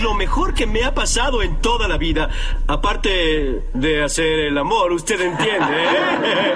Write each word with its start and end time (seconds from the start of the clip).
lo 0.00 0.14
mejor 0.14 0.54
que 0.54 0.66
me 0.66 0.84
ha 0.84 0.94
pasado 0.94 1.42
en 1.42 1.60
toda 1.60 1.88
la 1.88 1.98
vida. 1.98 2.30
Aparte 2.66 3.62
de 3.74 4.02
hacer 4.02 4.40
el 4.40 4.58
amor, 4.58 4.92
usted 4.92 5.20
entiende. 5.20 5.84
¿eh? 5.84 6.54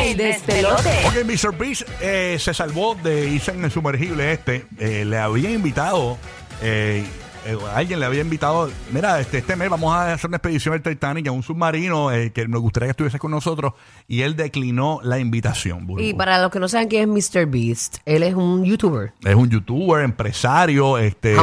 El 0.10 0.16
despelote. 0.16 0.90
Ok, 1.06 1.24
Mr. 1.24 1.56
Beast 1.56 1.82
eh, 2.00 2.36
se 2.38 2.54
salvó 2.54 2.94
de 2.94 3.28
irse 3.30 3.52
en 3.52 3.64
el 3.64 3.70
sumergible 3.70 4.32
este. 4.32 4.66
Eh, 4.78 5.04
le 5.04 5.18
había 5.18 5.50
invitado, 5.50 6.18
eh, 6.62 7.04
eh, 7.46 7.56
alguien 7.74 8.00
le 8.00 8.06
había 8.06 8.20
invitado, 8.20 8.70
mira, 8.92 9.20
este, 9.20 9.38
este 9.38 9.56
mes 9.56 9.68
vamos 9.70 9.94
a 9.94 10.12
hacer 10.12 10.28
una 10.28 10.36
expedición 10.38 10.74
al 10.74 10.82
Titanic 10.82 11.26
a 11.28 11.32
un 11.32 11.42
submarino 11.42 12.10
eh, 12.12 12.32
que 12.32 12.46
nos 12.48 12.60
gustaría 12.60 12.88
que 12.88 12.90
estuviese 12.92 13.18
con 13.18 13.30
nosotros 13.30 13.72
y 14.08 14.22
él 14.22 14.36
declinó 14.36 15.00
la 15.02 15.18
invitación. 15.18 15.86
Y 15.98 16.14
para 16.14 16.40
los 16.42 16.50
que 16.50 16.60
no 16.60 16.68
saben 16.68 16.88
quién 16.88 17.16
es 17.16 17.32
Mr. 17.34 17.46
Beast, 17.46 17.98
él 18.04 18.22
es 18.22 18.34
un 18.34 18.64
youtuber. 18.64 19.12
Es 19.24 19.34
un 19.34 19.48
youtuber, 19.48 20.04
empresario, 20.04 20.98
este, 20.98 21.36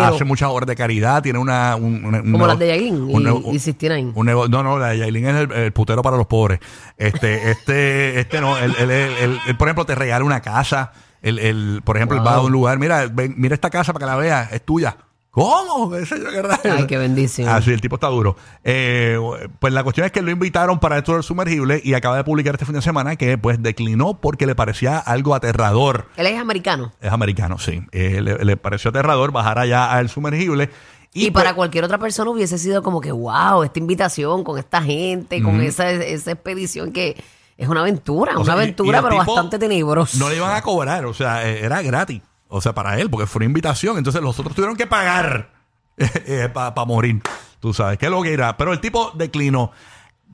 hace 0.00 0.24
muchas 0.24 0.48
obras 0.50 0.66
de 0.66 0.76
caridad, 0.76 1.22
tiene 1.22 1.38
una... 1.38 1.76
un- 1.76 2.04
una- 2.04 2.20
un 2.20 2.32
Como 2.32 2.46
las 2.46 2.58
de 2.58 2.68
Yailin 2.68 3.10
y- 3.10 3.14
un 3.14 3.54
y 3.54 3.58
69. 3.58 4.12
un 4.14 4.26
no, 4.50 4.62
no, 4.62 4.78
la 4.78 4.88
de 4.88 4.98
Yailin 4.98 5.26
es 5.26 5.34
el, 5.36 5.52
el 5.52 5.72
putero 5.72 6.02
para 6.02 6.16
los 6.16 6.26
pobres. 6.26 6.60
Este, 6.96 7.50
este, 7.50 8.20
este 8.20 8.40
no, 8.40 8.56
él, 8.58 8.74
él- 8.78 8.90
él- 8.90 9.12
él- 9.20 9.38
él, 9.46 9.56
por 9.56 9.68
ejemplo, 9.68 9.84
te 9.86 9.94
regala 9.94 10.24
una 10.24 10.40
casa. 10.40 10.92
Él, 11.22 11.38
él, 11.38 11.82
por 11.84 11.96
ejemplo, 11.96 12.16
él 12.16 12.26
va 12.26 12.36
a 12.36 12.40
un 12.40 12.50
lugar, 12.50 12.78
mira, 12.78 13.06
ven, 13.06 13.34
mira 13.36 13.54
esta 13.54 13.68
casa 13.68 13.92
para 13.92 14.06
que 14.06 14.10
la 14.10 14.16
veas, 14.16 14.52
es 14.52 14.62
tuya. 14.64 14.96
¿Cómo? 15.30 15.90
Qué 15.90 16.42
raro. 16.42 16.60
Ay, 16.76 16.86
qué 16.86 16.98
bendición. 16.98 17.48
Así, 17.48 17.70
el 17.70 17.80
tipo 17.80 17.94
está 17.96 18.08
duro. 18.08 18.36
Eh, 18.64 19.16
pues 19.60 19.72
la 19.72 19.84
cuestión 19.84 20.04
es 20.06 20.12
que 20.12 20.22
lo 20.22 20.30
invitaron 20.30 20.80
para 20.80 20.96
dentro 20.96 21.14
del 21.14 21.22
sumergible 21.22 21.80
y 21.84 21.94
acaba 21.94 22.16
de 22.16 22.24
publicar 22.24 22.54
este 22.54 22.64
fin 22.66 22.74
de 22.74 22.82
semana 22.82 23.14
que 23.16 23.38
pues 23.38 23.62
declinó 23.62 24.20
porque 24.20 24.46
le 24.46 24.54
parecía 24.56 24.98
algo 24.98 25.34
aterrador. 25.34 26.06
Él 26.16 26.26
es 26.26 26.38
americano. 26.38 26.92
Es 27.00 27.12
americano, 27.12 27.58
sí. 27.58 27.80
Eh, 27.92 28.20
le, 28.20 28.44
le 28.44 28.56
pareció 28.56 28.90
aterrador 28.90 29.30
bajar 29.30 29.58
allá 29.60 29.92
al 29.92 30.08
sumergible. 30.08 30.68
Y, 31.12 31.30
pues, 31.30 31.44
para 31.44 31.54
cualquier 31.54 31.84
otra 31.84 31.98
persona 31.98 32.30
hubiese 32.30 32.56
sido 32.58 32.82
como 32.82 33.00
que, 33.00 33.10
wow, 33.12 33.62
esta 33.64 33.78
invitación 33.78 34.42
con 34.44 34.58
esta 34.58 34.80
gente, 34.82 35.42
con 35.42 35.60
esa, 35.60 35.90
esa 35.90 36.32
expedición 36.32 36.92
que 36.92 37.16
es 37.56 37.68
una 37.68 37.80
aventura, 37.80 38.32
o 38.36 38.42
una 38.42 38.44
sea, 38.44 38.54
y- 38.54 38.58
y 38.58 38.60
aventura, 38.62 39.02
pero 39.02 39.18
tipo 39.20 39.32
bastante 39.34 39.58
tenebrosa. 39.58 40.18
No 40.18 40.28
le 40.28 40.36
iban 40.36 40.54
a 40.56 40.62
cobrar, 40.62 41.04
o 41.06 41.12
sea, 41.14 41.48
eh, 41.48 41.64
era 41.64 41.82
gratis. 41.82 42.22
O 42.50 42.60
sea, 42.60 42.74
para 42.74 42.98
él, 43.00 43.08
porque 43.08 43.26
fue 43.26 43.40
una 43.40 43.46
invitación. 43.46 43.96
Entonces 43.96 44.20
los 44.20 44.38
otros 44.38 44.54
tuvieron 44.54 44.76
que 44.76 44.86
pagar 44.86 45.50
para 46.52 46.84
morir. 46.84 47.22
Tú 47.60 47.72
sabes, 47.72 47.98
qué 47.98 48.10
lo 48.10 48.22
que 48.22 48.32
era. 48.32 48.56
Pero 48.56 48.72
el 48.72 48.80
tipo 48.80 49.12
declinó. 49.14 49.72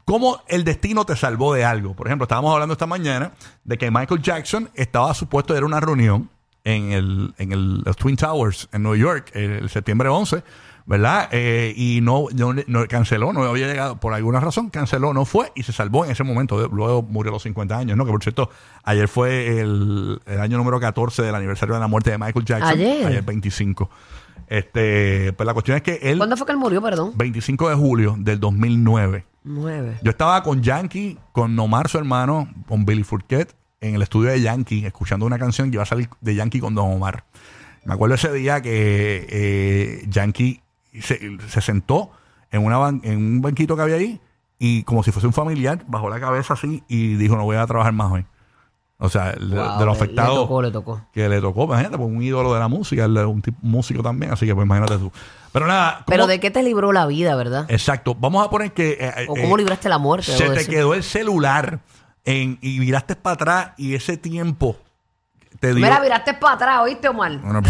¿Cómo 0.04 0.42
el 0.46 0.64
destino 0.64 1.04
te 1.04 1.16
salvó 1.16 1.52
de 1.52 1.64
algo? 1.64 1.94
Por 1.94 2.06
ejemplo, 2.06 2.24
estábamos 2.24 2.52
hablando 2.52 2.72
esta 2.74 2.86
mañana 2.86 3.32
de 3.64 3.76
que 3.76 3.90
Michael 3.90 4.22
Jackson 4.22 4.70
estaba 4.74 5.12
supuesto 5.14 5.52
a 5.52 5.56
ir 5.56 5.64
a 5.64 5.66
una 5.66 5.80
reunión 5.80 6.30
en 6.62 6.92
el, 6.92 7.34
en 7.38 7.52
el 7.52 7.80
los 7.80 7.96
Twin 7.96 8.16
Towers 8.16 8.68
en 8.72 8.82
Nueva 8.82 8.98
York 8.98 9.30
el, 9.34 9.50
el 9.52 9.70
septiembre 9.70 10.08
11, 10.08 10.42
¿verdad? 10.86 11.28
Eh, 11.32 11.74
y 11.76 12.00
no, 12.00 12.26
no, 12.34 12.54
no- 12.66 12.86
canceló, 12.86 13.32
no 13.32 13.42
había 13.42 13.66
llegado 13.66 13.98
por 13.98 14.14
alguna 14.14 14.40
razón, 14.40 14.70
canceló, 14.70 15.12
no 15.12 15.24
fue 15.24 15.52
y 15.54 15.62
se 15.64 15.72
salvó 15.72 16.04
en 16.04 16.12
ese 16.12 16.22
momento. 16.24 16.68
Luego 16.68 17.02
murió 17.02 17.30
a 17.30 17.34
los 17.34 17.42
50 17.42 17.76
años, 17.76 17.96
¿no? 17.96 18.04
Que 18.04 18.12
por 18.12 18.22
cierto, 18.22 18.50
ayer 18.84 19.08
fue 19.08 19.60
el, 19.60 20.20
el 20.26 20.40
año 20.40 20.56
número 20.58 20.78
14 20.80 21.22
del 21.22 21.34
aniversario 21.34 21.74
de 21.74 21.80
la 21.80 21.88
muerte 21.88 22.10
de 22.10 22.18
Michael 22.18 22.44
Jackson. 22.44 22.70
Ayer. 22.70 23.06
Ayer 23.06 23.22
25. 23.22 23.90
Este, 24.48 25.32
pues 25.32 25.44
la 25.46 25.52
cuestión 25.54 25.76
es 25.76 25.82
que 25.82 25.98
él, 26.02 26.18
¿Cuándo 26.18 26.36
fue 26.36 26.46
que 26.46 26.52
él 26.52 26.58
murió, 26.58 26.80
perdón? 26.80 27.12
25 27.16 27.68
de 27.68 27.74
julio 27.74 28.14
del 28.18 28.38
2009. 28.38 29.24
Nueve. 29.44 29.98
Yo 30.02 30.10
estaba 30.10 30.42
con 30.42 30.62
Yankee, 30.62 31.18
con 31.32 31.54
Nomar, 31.56 31.88
su 31.88 31.98
hermano, 31.98 32.48
con 32.68 32.84
Billy 32.84 33.02
Fourquet, 33.02 33.54
en 33.80 33.94
el 33.96 34.02
estudio 34.02 34.30
de 34.30 34.40
Yankee, 34.40 34.84
escuchando 34.86 35.26
una 35.26 35.38
canción 35.38 35.70
que 35.70 35.76
iba 35.76 35.82
a 35.82 35.86
salir 35.86 36.08
de 36.20 36.34
Yankee 36.34 36.60
con 36.60 36.74
Don 36.74 36.92
Omar. 36.92 37.24
Me 37.84 37.94
acuerdo 37.94 38.14
ese 38.16 38.32
día 38.32 38.60
que 38.62 39.26
eh, 39.28 40.04
Yankee 40.08 40.60
se, 41.02 41.20
se 41.48 41.60
sentó 41.60 42.10
en, 42.50 42.64
una 42.64 42.78
ban- 42.78 43.00
en 43.04 43.18
un 43.18 43.40
banquito 43.42 43.76
que 43.76 43.82
había 43.82 43.96
ahí 43.96 44.20
y 44.58 44.82
como 44.84 45.02
si 45.02 45.12
fuese 45.12 45.26
un 45.26 45.32
familiar, 45.32 45.84
bajó 45.86 46.08
la 46.08 46.18
cabeza 46.20 46.54
así 46.54 46.82
y 46.88 47.14
dijo, 47.16 47.36
no 47.36 47.44
voy 47.44 47.56
a 47.56 47.66
trabajar 47.66 47.92
más 47.92 48.12
hoy. 48.12 48.26
O 48.98 49.10
sea, 49.10 49.32
de, 49.32 49.54
Wow, 49.54 49.78
de 49.78 49.84
lo 49.84 49.86
le- 49.86 49.90
afectado 49.92 50.28
Le 50.34 50.40
tocó, 50.40 50.62
le 50.62 50.70
tocó. 50.70 51.02
que 51.12 51.28
le 51.28 51.40
tocó, 51.42 51.64
imagínate, 51.64 51.98
pues 51.98 52.08
un 52.08 52.22
ídolo 52.22 52.54
de 52.54 52.60
la 52.60 52.68
música, 52.68 53.04
él 53.04 53.16
es 53.18 53.26
un 53.26 53.42
tipo 53.42 53.58
músico 53.60 54.02
también, 54.02 54.32
así 54.32 54.46
que 54.46 54.54
pues 54.54 54.64
imagínate 54.64 54.96
tú. 54.96 55.12
Pero 55.52 55.66
nada, 55.66 56.02
Pero 56.06 56.22
¿cómo- 56.22 56.28
¿de 56.30 56.40
qué 56.40 56.50
te 56.50 56.62
libró 56.62 56.92
la 56.92 57.06
vida, 57.06 57.34
verdad? 57.36 57.66
Exacto, 57.68 58.14
vamos 58.14 58.46
a 58.46 58.48
poner 58.48 58.72
que... 58.72 58.96
eh, 58.98 59.26
¿O 59.28 59.36
eh, 59.36 59.42
cómo 59.42 59.56
libraste 59.58 59.88
la 59.90 59.98
muerte? 59.98 60.32
se 60.32 60.48
te 60.48 60.66
quedó 60.66 60.94
el 60.94 61.02
celular 61.02 61.80
en, 62.24 62.58
y 62.62 62.80
miraste 62.80 63.16
para 63.16 63.34
atrás 63.34 63.70
y 63.76 63.94
ese 63.94 64.16
tiempo 64.16 64.78
te 65.60 65.68
dio... 65.74 65.84
Mira, 65.84 66.00
viraste 66.00 66.34
para 66.34 66.54
atrás, 66.54 66.80
¿oíste, 66.82 67.08
Omar? 67.08 67.38
Bueno, 67.38 67.60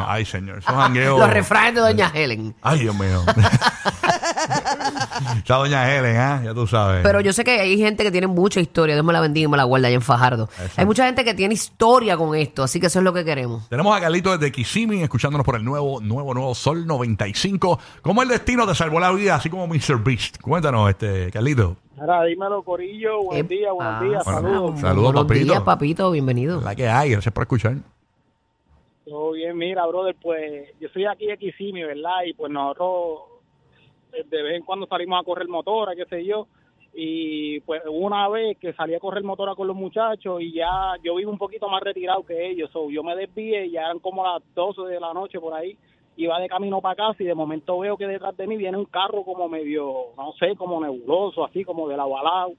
Ay, 0.08 0.26
señor, 0.26 0.60
esos 0.60 0.74
jangueos. 0.74 1.20
Los 1.20 1.30
refranes 1.30 1.76
de 1.76 1.82
Doña 1.82 2.12
Helen. 2.14 2.56
Ay, 2.62 2.80
Dios 2.80 2.96
mío. 2.96 3.24
Esa 5.44 5.56
doña 5.56 5.92
Helen, 5.94 6.16
¿ah? 6.18 6.42
Ya 6.44 6.54
tú 6.54 6.68
sabes. 6.68 7.02
Pero 7.04 7.22
yo 7.22 7.34
sé 7.34 7.44
que 7.44 7.60
hay 7.60 7.78
gente 7.78 8.04
que 8.04 8.12
tiene 8.12 8.28
mucha 8.28 8.60
historia, 8.60 8.96
Dios 8.96 9.06
me 9.06 9.14
la 9.14 9.20
bendiga 9.20 9.46
y 9.46 9.48
me 9.48 9.58
la 9.58 9.64
guarda 9.64 9.88
allá 9.88 9.96
en 9.96 10.02
Fajardo. 10.02 10.44
Exacto. 10.54 10.74
Hay 10.78 10.86
mucha 10.86 11.06
gente 11.06 11.24
que 11.26 11.34
tiene 11.34 11.54
historia 11.54 12.16
con 12.18 12.36
esto, 12.36 12.64
así 12.64 12.80
que 12.80 12.88
eso 12.88 13.00
es 13.00 13.06
lo 13.06 13.14
que 13.14 13.26
queremos. 13.26 13.68
Tenemos 13.70 13.96
a 13.96 14.00
Carlito 14.00 14.32
desde 14.38 14.52
Kissimmee 14.52 15.02
escuchándonos 15.04 15.44
por 15.46 15.56
el 15.56 15.66
nuevo, 15.66 16.00
nuevo, 16.02 16.34
nuevo 16.34 16.56
Sol 16.56 16.86
95. 16.88 17.80
¿Cómo 18.02 18.22
el 18.22 18.30
destino 18.30 18.66
te 18.68 18.76
salvó 18.76 19.00
la 19.00 19.12
vida, 19.12 19.36
así 19.36 19.50
como 19.50 19.68
Mr. 19.68 20.02
Beast? 20.04 20.40
Cuéntanos, 20.42 20.90
este, 20.90 21.32
Carlito. 21.32 21.78
Ahora, 22.00 22.24
dímelo, 22.24 22.64
Corillo. 22.64 23.24
Buen 23.24 23.40
Eh, 23.40 23.44
día, 23.44 23.72
buenos 23.74 23.94
ah, 23.98 24.04
días. 24.04 24.24
Bueno, 24.26 24.42
Saludos. 24.42 24.80
Saludos, 24.80 25.04
Buenos 25.14 25.24
papito. 25.28 25.46
días, 25.46 25.62
papito, 25.62 26.12
bienvenido. 26.12 26.62
La 26.62 26.76
que 26.76 26.88
hay, 26.88 27.12
gracias 27.12 27.34
por 27.34 27.44
escuchar. 27.44 27.76
Todo 29.10 29.32
bien, 29.32 29.58
mira, 29.58 29.88
brother, 29.88 30.16
pues 30.22 30.70
yo 30.80 30.88
soy 30.90 31.06
aquí 31.06 31.26
de 31.26 31.38
Kissimmee, 31.38 31.84
¿verdad? 31.84 32.24
Y 32.28 32.34
pues 32.34 32.52
nosotros 32.52 33.40
eh, 34.14 34.24
de 34.30 34.44
vez 34.44 34.58
en 34.58 34.64
cuando 34.64 34.86
salimos 34.86 35.20
a 35.20 35.24
correr 35.24 35.48
motora, 35.48 35.96
qué 35.96 36.06
sé 36.06 36.24
yo. 36.24 36.48
Y 36.94 37.60
pues 37.62 37.82
una 37.90 38.28
vez 38.30 38.58
que 38.58 38.74
salí 38.74 38.94
a 38.94 39.00
correr 39.00 39.24
motora 39.24 39.56
con 39.56 39.68
los 39.68 39.76
muchachos 39.76 40.42
y 40.42 40.54
ya 40.54 40.94
yo 41.04 41.16
vivo 41.16 41.32
un 41.32 41.38
poquito 41.38 41.68
más 41.70 41.82
retirado 41.82 42.24
que 42.24 42.50
ellos. 42.50 42.70
So, 42.72 42.90
yo 42.90 43.04
me 43.04 43.16
desvié 43.16 43.66
y 43.66 43.72
ya 43.72 43.82
eran 43.82 44.00
como 44.00 44.24
las 44.24 44.44
12 44.54 44.84
de 44.84 45.00
la 45.00 45.14
noche 45.14 45.40
por 45.40 45.54
ahí. 45.54 45.76
Iba 46.18 46.40
de 46.40 46.50
camino 46.50 46.82
para 46.82 46.96
casa 46.96 47.24
y 47.24 47.26
de 47.26 47.34
momento 47.34 47.80
veo 47.80 47.96
que 47.96 48.06
detrás 48.06 48.36
de 48.36 48.46
mí 48.46 48.58
viene 48.58 48.78
un 48.78 48.86
carro 48.86 49.24
como 49.24 49.48
medio, 49.48 50.08
no 50.18 50.34
sé, 50.34 50.56
como 50.56 50.82
nebuloso, 50.82 51.46
así 51.46 51.64
como 51.64 51.88
de 51.88 51.96
lado 51.96 52.18
a 52.18 52.24
lado. 52.24 52.52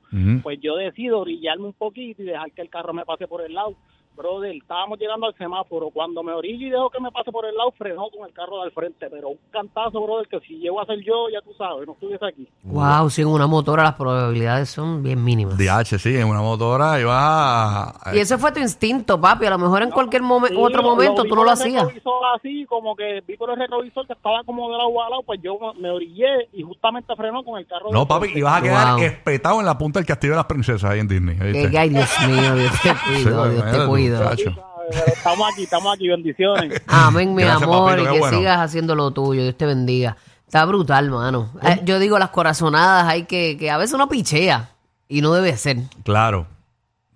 Pues 0.42 0.58
yo 0.60 0.76
decido 0.76 1.20
orillarme 1.20 1.66
un 1.66 1.74
poquito 1.74 2.22
y 2.22 2.26
dejar 2.26 2.50
que 2.52 2.62
el 2.62 2.70
carro 2.70 2.92
me 2.94 3.04
pase 3.04 3.28
por 3.28 3.42
el 3.42 3.52
lado. 3.52 3.74
Brother, 4.20 4.54
estábamos 4.54 4.98
llegando 4.98 5.26
al 5.26 5.34
semáforo. 5.36 5.90
Cuando 5.90 6.22
me 6.22 6.32
orillo 6.32 6.66
y 6.66 6.70
dejo 6.70 6.90
que 6.90 7.00
me 7.00 7.10
pase 7.10 7.32
por 7.32 7.44
el 7.46 7.54
lado, 7.56 7.72
frenó 7.76 8.08
con 8.16 8.26
el 8.28 8.34
carro 8.34 8.58
de 8.58 8.64
al 8.64 8.72
frente. 8.72 9.08
Pero 9.10 9.30
un 9.30 9.38
cantazo, 9.50 10.00
brother, 10.02 10.28
que 10.28 10.40
si 10.40 10.58
llego 10.58 10.80
a 10.80 10.86
ser 10.86 10.98
yo, 11.04 11.28
ya 11.32 11.40
tú 11.42 11.52
sabes, 11.56 11.86
no 11.86 11.94
estuviese 11.94 12.24
aquí. 12.26 12.46
Wow, 12.64 13.08
si 13.10 13.22
en 13.22 13.28
una 13.28 13.46
motora 13.46 13.82
las 13.84 13.94
probabilidades 13.94 14.68
son 14.70 15.02
bien 15.02 15.22
mínimas. 15.24 15.56
DH, 15.56 15.98
sí, 15.98 16.16
en 16.16 16.26
una 16.28 16.40
motora 16.42 17.00
ibas 17.00 17.16
a... 17.18 18.10
Y 18.14 18.18
ese 18.18 18.38
fue 18.38 18.52
tu 18.52 18.60
instinto, 18.60 19.20
papi. 19.20 19.46
A 19.46 19.50
lo 19.50 19.58
mejor 19.58 19.82
en 19.82 19.90
cualquier 19.90 20.22
momen- 20.22 20.48
Sí, 20.50 20.56
otro 20.58 20.82
lo- 20.82 20.90
momento 20.90 21.22
tú 21.24 21.34
no 21.34 21.42
lo 21.44 21.50
el 21.50 21.54
hacías. 21.54 21.84
retrovisor 21.84 22.22
así, 22.36 22.66
como 22.66 22.94
que 22.96 23.22
vi 23.26 23.36
por 23.36 23.50
el 23.50 23.56
retrovisor 23.58 24.06
que 24.06 24.12
estaba 24.12 24.42
como 24.44 24.70
de 24.70 24.76
lado 24.78 25.02
a 25.02 25.08
lado, 25.10 25.22
pues 25.24 25.40
yo 25.42 25.58
me 25.78 25.90
orillé 25.90 26.48
y 26.52 26.62
justamente 26.62 27.14
frenó 27.16 27.42
con 27.44 27.58
el 27.58 27.66
carro. 27.66 27.90
No, 27.92 28.06
papi, 28.06 28.24
frente. 28.26 28.38
ibas 28.40 28.58
a 28.58 28.62
quedar 28.62 28.94
Wow. 28.94 29.02
espetado 29.04 29.60
en 29.60 29.66
la 29.66 29.78
punta 29.78 29.98
del 29.98 30.06
castillo 30.06 30.32
de 30.32 30.36
las 30.36 30.46
princesas 30.46 30.90
ahí 30.90 31.00
en 31.00 31.08
Disney. 31.08 31.36
ay, 31.40 31.88
Dios 31.88 32.08
mío, 32.28 32.54
Dios 32.56 32.72
te 32.82 32.88
Sí, 33.10 33.24
cuido, 33.24 33.44
Dios 33.50 33.54
te 33.54 33.68
imagínate, 33.70 33.86
muchacho. 34.18 34.54
Pero 34.90 35.06
estamos 35.06 35.52
aquí, 35.52 35.62
estamos 35.64 35.94
aquí, 35.94 36.08
bendiciones. 36.08 36.82
Amén, 36.86 37.34
mi 37.34 37.42
Gracias, 37.42 37.62
amor, 37.62 37.90
papito, 37.90 38.02
y 38.02 38.06
qué 38.08 38.12
que 38.14 38.18
bueno. 38.20 38.38
sigas 38.38 38.58
haciendo 38.60 38.94
lo 38.94 39.10
tuyo. 39.12 39.42
Dios 39.42 39.56
te 39.56 39.66
bendiga. 39.66 40.16
Está 40.46 40.64
brutal, 40.64 41.10
mano. 41.10 41.50
Eh, 41.62 41.80
yo 41.84 41.98
digo, 42.00 42.18
las 42.18 42.30
corazonadas 42.30 43.06
hay 43.06 43.24
que, 43.24 43.56
que 43.56 43.70
a 43.70 43.76
veces 43.76 43.94
uno 43.94 44.08
pichea 44.08 44.70
y 45.08 45.20
no 45.22 45.32
debe 45.32 45.56
ser. 45.56 45.76
Claro. 46.02 46.46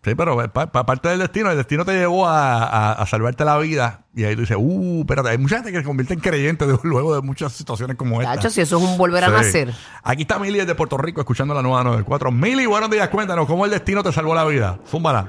Sí, 0.05 0.15
pero 0.15 0.37
pa- 0.53 0.67
pa- 0.71 0.85
parte 0.85 1.09
del 1.09 1.19
destino, 1.19 1.51
el 1.51 1.57
destino 1.57 1.85
te 1.85 1.95
llevó 1.95 2.27
a, 2.29 2.63
a- 2.63 2.93
a 2.93 3.07
salvarte 3.07 3.43
la 3.45 3.57
vida 3.57 4.03
y 4.15 4.23
ahí 4.25 4.35
tú 4.35 4.43
dices, 4.43 4.57
uh, 4.61 5.01
espérate, 5.01 5.31
hay 5.31 5.39
mucha 5.39 5.57
gente 5.57 5.73
que 5.73 5.79
se 5.79 5.85
convierte 5.85 6.13
en 6.15 6.21
creyente 6.21 6.67
de- 6.67 6.79
luego 6.85 7.15
de 7.17 7.23
muchas 7.23 7.55
situaciones 7.55 7.97
como 7.97 8.21
esta. 8.21 8.35
Tacho, 8.37 8.51
si 8.51 8.61
eso 8.61 8.77
es 8.77 8.83
un 8.85 8.99
volver 8.99 9.25
a 9.25 9.29
Sí. 9.29 9.33
nacer. 9.33 9.75
Aquí 10.03 10.23
está 10.23 10.39
Mili 10.39 10.63
de 10.65 10.75
Puerto 10.75 10.99
Rico 10.99 11.21
escuchando 11.23 11.55
la 11.55 11.63
nueva 11.63 11.83
94. 11.85 12.31
Mili, 12.31 12.67
buenos 12.67 12.91
días, 12.91 13.09
cuéntanos, 13.09 13.47
¿cómo 13.47 13.65
el 13.65 13.71
destino 13.71 14.03
te 14.03 14.13
salvó 14.13 14.35
la 14.35 14.45
vida? 14.45 14.79
Zúmbala. 14.87 15.27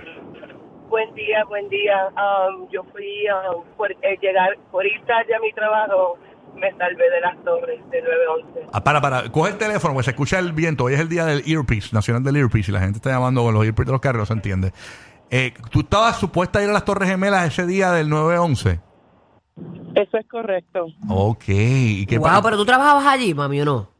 Buen 0.96 1.14
día, 1.14 1.44
buen 1.50 1.68
día. 1.68 2.08
Um, 2.16 2.70
yo 2.72 2.82
fui 2.94 3.26
um, 3.28 3.66
por 3.76 3.92
eh, 3.92 4.18
llegar, 4.22 4.58
por 4.72 4.86
ir 4.86 5.04
tarde 5.06 5.36
a 5.36 5.40
mi 5.42 5.52
trabajo, 5.52 6.18
me 6.56 6.72
salvé 6.78 7.10
de 7.10 7.20
las 7.20 7.36
torres 7.44 7.82
de 7.90 8.02
911. 8.02 8.70
Ah, 8.72 8.82
para, 8.82 9.02
para, 9.02 9.30
coge 9.30 9.52
el 9.52 9.58
teléfono, 9.58 9.94
pues 9.94 10.06
se 10.06 10.12
escucha 10.12 10.40
el 10.40 10.54
viento. 10.54 10.86
Hoy 10.86 10.94
es 10.94 11.02
el 11.02 11.10
día 11.10 11.26
del 11.26 11.44
earpiece, 11.46 11.94
nacional 11.94 12.24
del 12.24 12.38
earpiece, 12.38 12.72
y 12.72 12.74
la 12.74 12.80
gente 12.80 13.00
está 13.00 13.10
llamando 13.10 13.44
con 13.44 13.54
los 13.54 13.66
earpiece 13.66 13.88
de 13.88 13.92
los 13.92 14.00
carros, 14.00 14.22
no 14.22 14.26
se 14.26 14.34
entiende. 14.36 14.72
Eh, 15.32 15.54
¿Tú 15.70 15.82
estabas 15.82 16.18
supuesta 16.18 16.60
a 16.60 16.64
ir 16.64 16.70
a 16.70 16.72
las 16.72 16.86
Torres 16.86 17.10
Gemelas 17.10 17.46
ese 17.46 17.68
día 17.68 17.92
del 17.92 18.10
9-11? 18.10 18.80
Eso 19.96 20.18
es 20.18 20.28
correcto. 20.30 20.86
Ok. 21.10 21.44
¿Y 21.50 22.06
qué 22.06 22.20
Wow, 22.20 22.42
pero 22.42 22.56
tú 22.56 22.64
trabajabas 22.64 23.06
allí, 23.06 23.34
mami, 23.34 23.60
¿o 23.60 23.66
no? 23.66 23.95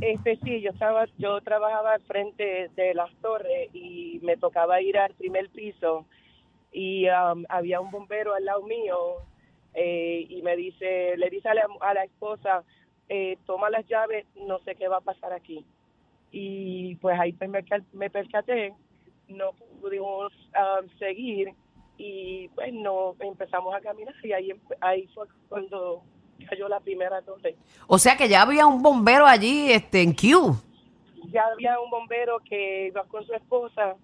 Este 0.00 0.36
sí, 0.44 0.60
yo 0.60 0.70
estaba, 0.70 1.06
yo 1.16 1.40
trabajaba 1.40 1.94
al 1.94 2.02
frente 2.02 2.68
de 2.76 2.94
las 2.94 3.10
torres 3.22 3.70
y 3.72 4.20
me 4.22 4.36
tocaba 4.36 4.82
ir 4.82 4.98
al 4.98 5.14
primer 5.14 5.48
piso 5.48 6.04
y 6.70 7.08
um, 7.08 7.44
había 7.48 7.80
un 7.80 7.90
bombero 7.90 8.34
al 8.34 8.44
lado 8.44 8.62
mío 8.64 9.22
eh, 9.72 10.26
y 10.28 10.42
me 10.42 10.54
dice, 10.54 11.16
le 11.16 11.30
dice 11.30 11.48
a 11.48 11.54
la, 11.54 11.66
a 11.80 11.94
la 11.94 12.04
esposa, 12.04 12.62
eh, 13.08 13.38
toma 13.46 13.70
las 13.70 13.86
llaves, 13.86 14.26
no 14.46 14.58
sé 14.60 14.74
qué 14.74 14.86
va 14.86 14.98
a 14.98 15.00
pasar 15.00 15.32
aquí. 15.32 15.64
Y 16.30 16.96
pues 16.96 17.18
ahí 17.18 17.32
pues 17.32 17.48
me, 17.48 17.64
me 17.94 18.10
percaté, 18.10 18.74
no 19.28 19.52
pudimos 19.80 20.30
um, 20.54 20.88
seguir 20.98 21.54
y 21.96 22.48
bueno, 22.48 23.16
empezamos 23.20 23.74
a 23.74 23.80
caminar 23.80 24.14
y 24.22 24.32
ahí, 24.32 24.52
ahí 24.80 25.06
fue 25.14 25.26
cuando 25.48 26.02
cayó 26.44 26.68
la 26.68 26.80
primera 26.80 27.22
torre. 27.22 27.56
O 27.86 27.98
sea 27.98 28.16
que 28.16 28.28
ya 28.28 28.42
había 28.42 28.66
un 28.66 28.82
bombero 28.82 29.26
allí 29.26 29.70
este, 29.72 30.02
en 30.02 30.12
Q. 30.12 30.56
ya 31.32 31.42
había 31.52 31.78
un 31.80 31.90
bombero 31.90 32.38
que 32.48 32.88
iba 32.88 33.02
con 33.04 33.24
su 33.26 33.32
esposa 33.34 33.94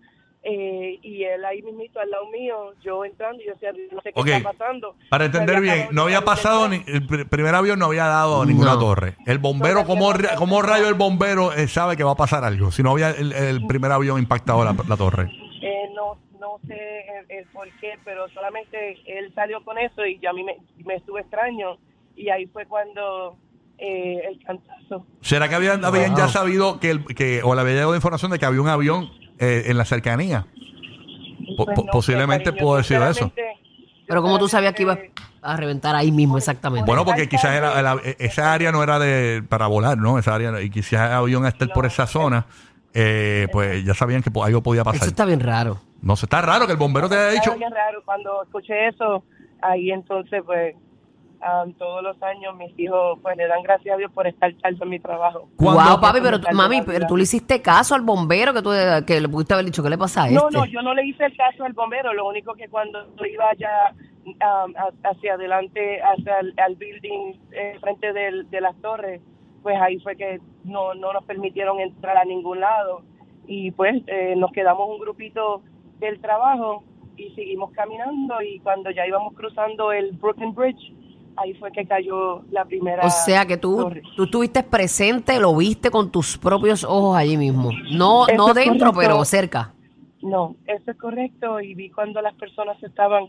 eh, 0.44 0.98
y 1.02 1.22
él 1.22 1.44
ahí 1.44 1.62
mismito 1.62 2.00
al 2.00 2.10
lado 2.10 2.26
mío, 2.30 2.74
yo 2.82 3.04
entrando 3.04 3.40
y 3.40 3.46
yo 3.46 3.52
decía, 3.52 3.70
no 3.92 4.00
sé 4.00 4.12
qué 4.12 4.36
está 4.36 4.50
pasando. 4.52 4.96
Para 5.08 5.24
Se 5.24 5.26
entender 5.30 5.60
bien, 5.60 5.88
no 5.92 6.02
había 6.02 6.22
pasado, 6.22 6.68
ni, 6.68 6.76
el 6.88 7.06
pr- 7.06 7.28
primer 7.28 7.54
avión 7.54 7.78
no 7.78 7.86
había 7.86 8.06
dado 8.06 8.42
a 8.42 8.46
ninguna 8.46 8.72
No. 8.74 8.80
torre. 8.80 9.14
El 9.24 9.38
bombero, 9.38 9.82
No, 9.82 9.86
¿cómo, 9.86 10.12
no, 10.12 10.62
rayo 10.62 10.88
el 10.88 10.94
bombero 10.94 11.52
eh, 11.52 11.68
sabe 11.68 11.96
que 11.96 12.02
va 12.02 12.12
a 12.12 12.16
pasar 12.16 12.42
algo? 12.42 12.72
Si 12.72 12.82
no 12.82 12.90
había 12.90 13.10
el, 13.10 13.32
el 13.32 13.64
primer 13.68 13.92
avión 13.92 14.18
impactado 14.18 14.64
la, 14.64 14.74
la 14.88 14.96
torre. 14.96 15.30
Eh, 15.62 15.88
no, 15.94 16.18
no 16.40 16.58
sé 16.66 16.74
el, 17.20 17.38
el 17.38 17.44
por 17.52 17.68
qué, 17.80 17.92
pero 18.04 18.28
solamente 18.30 18.98
él 19.06 19.32
salió 19.36 19.62
con 19.64 19.78
eso 19.78 20.04
y 20.04 20.18
ya 20.18 20.30
a 20.30 20.32
mí 20.32 20.42
me, 20.42 20.56
me 20.84 20.96
estuvo 20.96 21.20
extraño 21.20 21.76
y 22.22 22.30
ahí 22.30 22.46
fue 22.46 22.66
cuando 22.66 23.36
eh, 23.78 24.20
el 24.30 24.38
cantazo. 24.44 25.06
¿Será 25.20 25.48
que 25.48 25.54
habían, 25.56 25.84
habían 25.84 26.10
Wow. 26.10 26.18
ya 26.18 26.28
sabido 26.28 26.78
que, 26.80 26.90
el, 26.90 27.04
que 27.04 27.42
o 27.42 27.54
le 27.54 27.60
había 27.60 27.74
llegado 27.74 27.94
información 27.94 28.30
de 28.30 28.38
que 28.38 28.46
había 28.46 28.60
un 28.60 28.68
avión 28.68 29.10
eh, 29.38 29.64
en 29.66 29.76
la 29.78 29.84
cercanía? 29.84 30.46
Po- 31.56 31.64
Pues 31.66 31.76
po- 31.76 31.82
no 31.82 31.86
sé, 31.86 31.90
posiblemente 31.92 32.44
cariño, 32.44 32.60
pudo 32.60 32.72
haber 32.74 32.84
sido 32.84 33.02
eso. 33.08 33.24
sinceramente, 33.26 33.60
Pero 34.06 34.22
como 34.22 34.38
tú 34.38 34.48
sabías 34.48 34.72
que 34.74 34.82
iba 34.82 34.98
a 35.42 35.56
reventar 35.56 35.94
ahí 35.96 36.12
mismo, 36.12 36.38
exactamente. 36.38 36.86
Bueno, 36.86 37.04
porque 37.04 37.28
quizás 37.28 37.56
era, 37.56 37.96
esa 38.18 38.52
área 38.52 38.70
no 38.72 38.82
era 38.82 38.98
de 38.98 39.42
para 39.48 39.66
volar, 39.66 39.98
¿no? 39.98 40.18
Esa 40.18 40.34
área, 40.34 40.60
y 40.62 40.70
quizás 40.70 41.08
el 41.10 41.16
avión 41.16 41.44
a 41.44 41.48
estar 41.48 41.72
por 41.72 41.84
esa 41.86 42.06
zona, 42.06 42.46
eh, 42.94 43.48
pues 43.50 43.84
ya 43.84 43.94
sabían 43.94 44.22
que 44.22 44.30
po- 44.30 44.44
algo 44.44 44.62
podía 44.62 44.84
pasar. 44.84 45.00
Eso 45.02 45.10
está 45.10 45.24
bien 45.24 45.40
raro. 45.40 45.80
No 46.02 46.14
sé, 46.16 46.26
está 46.26 46.40
raro 46.42 46.66
que 46.66 46.72
el 46.72 46.78
bombero 46.78 47.08
te 47.08 47.16
haya 47.16 47.30
dicho. 47.30 47.50
Era 47.50 47.58
bien 47.58 47.72
raro 47.72 48.02
cuando 48.04 48.42
escuché 48.44 48.88
eso, 48.88 49.24
ahí 49.62 49.90
entonces 49.90 50.42
pues 50.44 50.74
am, 51.42 51.72
todos 51.74 52.02
los 52.02 52.22
años 52.22 52.54
mis 52.56 52.78
hijos 52.78 53.18
pues 53.22 53.36
le 53.36 53.46
dan 53.48 53.62
gracias 53.62 53.94
a 53.94 53.98
Dios 53.98 54.10
por 54.12 54.26
estar 54.26 54.52
tarde 54.62 54.78
en 54.80 54.88
mi 54.88 55.00
trabajo. 55.00 55.48
Wow, 55.58 56.00
papi, 56.00 56.20
pero 56.22 56.40
tú- 56.40 56.46
mami, 56.54 56.82
pero 56.82 57.06
tú 57.06 57.16
le 57.16 57.24
hiciste 57.24 57.60
caso 57.60 57.94
al 57.94 58.02
bombero 58.02 58.52
que 58.54 58.62
tú 58.62 58.70
que 59.06 59.20
le 59.20 59.28
pudiste 59.28 59.54
haber 59.54 59.66
dicho, 59.66 59.82
¿qué 59.82 59.90
le 59.90 59.98
pasa 59.98 60.24
a 60.24 60.28
este? 60.28 60.36
No, 60.36 60.48
no, 60.50 60.64
yo 60.66 60.80
no 60.82 60.94
le 60.94 61.04
hice 61.06 61.24
el 61.26 61.36
caso 61.36 61.64
al 61.64 61.72
bombero, 61.72 62.12
lo 62.12 62.26
único 62.28 62.54
que 62.54 62.68
cuando 62.68 63.04
yo 63.16 63.24
iba 63.26 63.44
ya 63.58 63.94
am, 64.40 64.72
ha- 64.76 65.08
hacia 65.10 65.34
adelante, 65.34 66.00
hacia 66.00 66.38
el 66.40 66.54
al 66.58 66.76
building 66.76 67.34
eh, 67.52 67.76
frente 67.80 68.12
del- 68.12 68.48
de 68.50 68.60
las 68.60 68.76
torres, 68.80 69.20
pues 69.62 69.76
ahí 69.80 69.98
fue 70.00 70.16
que 70.16 70.40
no, 70.64 70.94
no 70.94 71.12
nos 71.12 71.24
permitieron 71.24 71.80
entrar 71.80 72.16
a 72.16 72.24
ningún 72.24 72.60
lado 72.60 73.02
y 73.46 73.70
pues 73.72 74.02
eh, 74.06 74.34
nos 74.36 74.52
quedamos 74.52 74.88
un 74.88 74.98
grupito 74.98 75.62
del 75.98 76.20
trabajo 76.20 76.84
y 77.16 77.30
seguimos 77.34 77.70
caminando 77.72 78.40
y 78.42 78.58
cuando 78.60 78.90
ya 78.90 79.06
íbamos 79.06 79.34
cruzando 79.34 79.92
el 79.92 80.12
Brooklyn 80.12 80.54
Bridge, 80.54 80.92
ahí 81.36 81.54
fue 81.54 81.72
que 81.72 81.86
cayó 81.86 82.42
la 82.50 82.64
primera 82.64 83.06
O 83.06 83.10
sea 83.10 83.46
que 83.46 83.56
tú, 83.56 83.76
torre. 83.76 84.02
tú 84.16 84.24
estuviste 84.24 84.62
presente, 84.62 85.38
lo 85.38 85.56
viste 85.56 85.90
con 85.90 86.10
tus 86.10 86.38
propios 86.38 86.84
ojos 86.84 87.16
allí 87.16 87.36
mismo. 87.36 87.70
No, 87.92 88.26
Eso 88.26 88.36
no 88.36 88.54
dentro, 88.54 88.92
pero 88.92 89.24
cerca. 89.24 89.72
No, 90.22 90.56
eso 90.66 90.90
es 90.90 90.96
correcto 90.96 91.60
y 91.60 91.74
vi 91.74 91.90
cuando 91.90 92.22
las 92.22 92.34
personas 92.34 92.78
se 92.78 92.86
estaban 92.86 93.26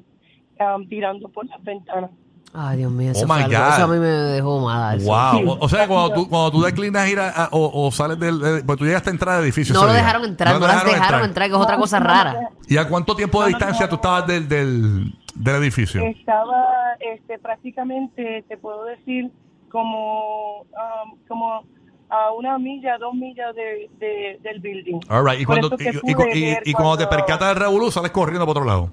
am, 0.60 0.88
tirando 0.88 1.30
por 1.30 1.46
las 1.48 1.64
ventanas. 1.64 2.12
Ay, 2.56 2.78
Dios 2.78 2.92
mío, 2.92 3.12
eso, 3.12 3.26
Oh 3.26 3.28
fue 3.28 3.36
my 3.38 3.44
algo- 3.46 3.58
God. 3.58 3.74
eso 3.74 3.84
a 3.84 3.88
mí 3.88 3.98
me 4.00 4.06
dejó 4.08 4.60
mal. 4.60 4.98
eso. 5.00 5.08
Wow. 5.08 5.50
O, 5.54 5.58
o 5.66 5.70
sea, 5.70 5.88
cuando 5.88 6.14
tú, 6.14 6.30
cuando 6.30 6.52
tú 6.52 6.62
declinas 6.62 7.10
ir 7.10 7.20
a, 7.20 7.30
a- 7.30 7.50
o, 7.52 7.88
o 7.88 7.92
sales 7.92 8.20
del. 8.20 8.40
de- 8.40 8.64
pues 8.64 8.78
tú 8.78 8.86
llegaste 8.86 9.10
a 9.10 9.14
entrar 9.14 9.38
al 9.38 9.44
edificio. 9.44 9.74
No 9.74 9.80
ese 9.80 9.88
lo 9.88 9.94
día. 9.94 10.02
dejaron 10.04 10.24
entrar, 10.26 10.54
no, 10.54 10.60
te 10.60 10.68
las 10.68 10.86
dejaron 10.86 11.24
entrar, 11.24 11.48
que 11.50 11.56
es 11.56 11.60
otra 11.62 11.78
cosa 11.78 12.00
rara. 12.00 12.50
¿Y 12.68 12.78
a 12.78 12.88
cuánto 12.88 13.16
tiempo 13.16 13.40
de 13.44 13.50
No, 13.50 13.52
no, 13.52 13.58
distancia 13.58 13.86
no, 13.86 13.90
tú 13.90 13.96
estabas 13.96 14.28
del, 14.28 14.48
del, 14.48 15.14
del 15.34 15.56
edificio? 15.56 16.02
Estaba 16.04 16.64
este, 17.00 17.40
prácticamente, 17.40 18.46
te 18.48 18.58
puedo 18.58 18.86
decir, 18.86 19.32
como, 19.72 20.66
am, 20.78 21.16
como 21.28 21.64
a 22.10 22.32
una 22.38 22.60
milla, 22.60 22.98
dos 23.00 23.16
millas 23.16 23.56
de, 23.56 23.90
de- 23.98 24.40
del 24.44 24.60
building. 24.60 25.00
All 25.10 25.26
right. 25.28 25.40
Y, 25.42 25.46
Por 25.46 25.56
cuando, 25.60 25.68
eso 25.70 25.78
que 25.78 25.86
y, 25.86 26.12
y- 26.12 26.16
pude 26.16 26.38
y- 26.38 26.46
ver 26.54 26.62
y 26.66 26.74
cuando 26.74 26.98
te 26.98 27.08
percatas 27.08 27.48
del 27.50 27.58
revolú, 27.58 27.90
sales 27.92 28.12
corriendo 28.12 28.46
para 28.46 28.52
otro 28.52 28.64
lado. 28.66 28.92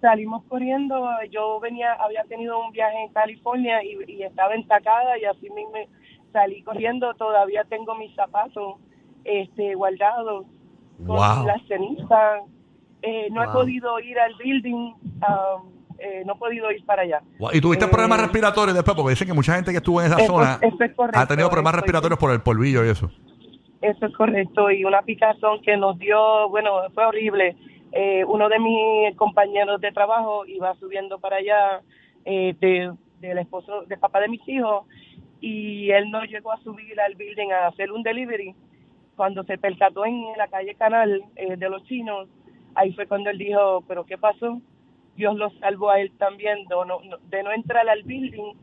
Salimos 0.00 0.42
corriendo, 0.44 1.08
yo 1.30 1.60
venía, 1.60 1.92
había 1.94 2.24
tenido 2.24 2.58
un 2.64 2.72
viaje 2.72 2.96
en 3.04 3.12
California 3.12 3.82
y, 3.84 3.98
y 4.10 4.22
estaba 4.22 4.54
entacada 4.54 5.18
y 5.18 5.24
así 5.24 5.50
mismo 5.50 5.74
salí 6.32 6.62
corriendo, 6.62 7.12
todavía 7.14 7.64
tengo 7.68 7.94
mis 7.96 8.14
zapatos 8.14 8.76
este, 9.24 9.74
guardados 9.74 10.46
con 11.06 11.16
Wow. 11.16 11.46
las 11.46 11.62
cenizas. 11.66 12.42
Eh, 13.02 13.28
no 13.30 13.42
he 13.42 13.48
podido 13.48 13.98
ir 14.00 14.18
al 14.18 14.34
building, 14.36 14.92
am, 15.22 15.70
eh, 15.98 16.22
no 16.26 16.34
he 16.34 16.36
podido 16.36 16.70
ir 16.70 16.84
para 16.84 17.02
allá. 17.02 17.20
Wow. 17.38 17.50
¿Y 17.52 17.60
tuviste 17.60 17.84
Eh, 17.86 17.88
problemas 17.88 18.20
respiratorios 18.20 18.74
después? 18.74 18.94
Porque 18.96 19.10
dicen 19.10 19.26
que 19.28 19.34
mucha 19.34 19.54
gente 19.54 19.70
que 19.70 19.78
estuvo 19.78 20.00
en 20.00 20.06
esa 20.08 20.16
Eso- 20.20 20.32
zona 20.34 20.58
eso 20.62 20.84
es 20.84 20.94
correcto, 20.94 21.18
ha 21.18 21.26
tenido 21.26 21.48
problemas 21.48 21.74
respiratorios 21.74 22.18
por 22.18 22.30
el 22.32 22.40
polvillo 22.42 22.84
y 22.84 22.88
eso. 22.90 23.10
Eso 23.82 24.06
es 24.06 24.14
correcto. 24.14 24.70
Y 24.70 24.84
una 24.84 25.00
picazón 25.02 25.62
que 25.62 25.76
nos 25.78 25.98
dio, 25.98 26.48
bueno, 26.50 26.70
fue 26.94 27.04
horrible. 27.06 27.56
Eh, 27.92 28.24
uno 28.24 28.48
de 28.48 28.58
mis 28.58 29.16
compañeros 29.16 29.80
de 29.80 29.90
trabajo 29.92 30.46
iba 30.46 30.74
subiendo 30.76 31.18
para 31.18 31.36
allá 31.36 31.80
eh, 32.24 32.54
de, 32.60 32.92
del 33.20 33.38
esposo, 33.38 33.82
del 33.86 33.98
papá 33.98 34.20
de 34.20 34.28
mis 34.28 34.46
hijos, 34.48 34.86
y 35.40 35.90
él 35.90 36.10
no 36.10 36.22
llegó 36.24 36.52
a 36.52 36.60
subir 36.62 37.00
al 37.00 37.14
building 37.16 37.50
a 37.50 37.66
hacer 37.68 37.90
un 37.92 38.02
delivery. 38.02 38.54
Cuando 39.16 39.42
se 39.44 39.58
percató 39.58 40.04
en 40.06 40.22
la 40.36 40.48
calle 40.48 40.74
Canal 40.76 41.22
eh, 41.36 41.56
de 41.56 41.68
los 41.68 41.82
chinos, 41.84 42.28
ahí 42.74 42.92
fue 42.92 43.06
cuando 43.06 43.30
él 43.30 43.38
dijo, 43.38 43.82
pero 43.88 44.04
¿qué 44.04 44.16
pasó? 44.16 44.60
Dios 45.16 45.34
lo 45.36 45.50
salvó 45.58 45.90
a 45.90 46.00
él 46.00 46.12
también 46.16 46.58
de 46.68 46.74
no, 46.76 46.84
no- 46.84 47.18
de 47.28 47.42
no 47.42 47.52
entrar 47.52 47.86
al 47.88 48.02
building, 48.04 48.54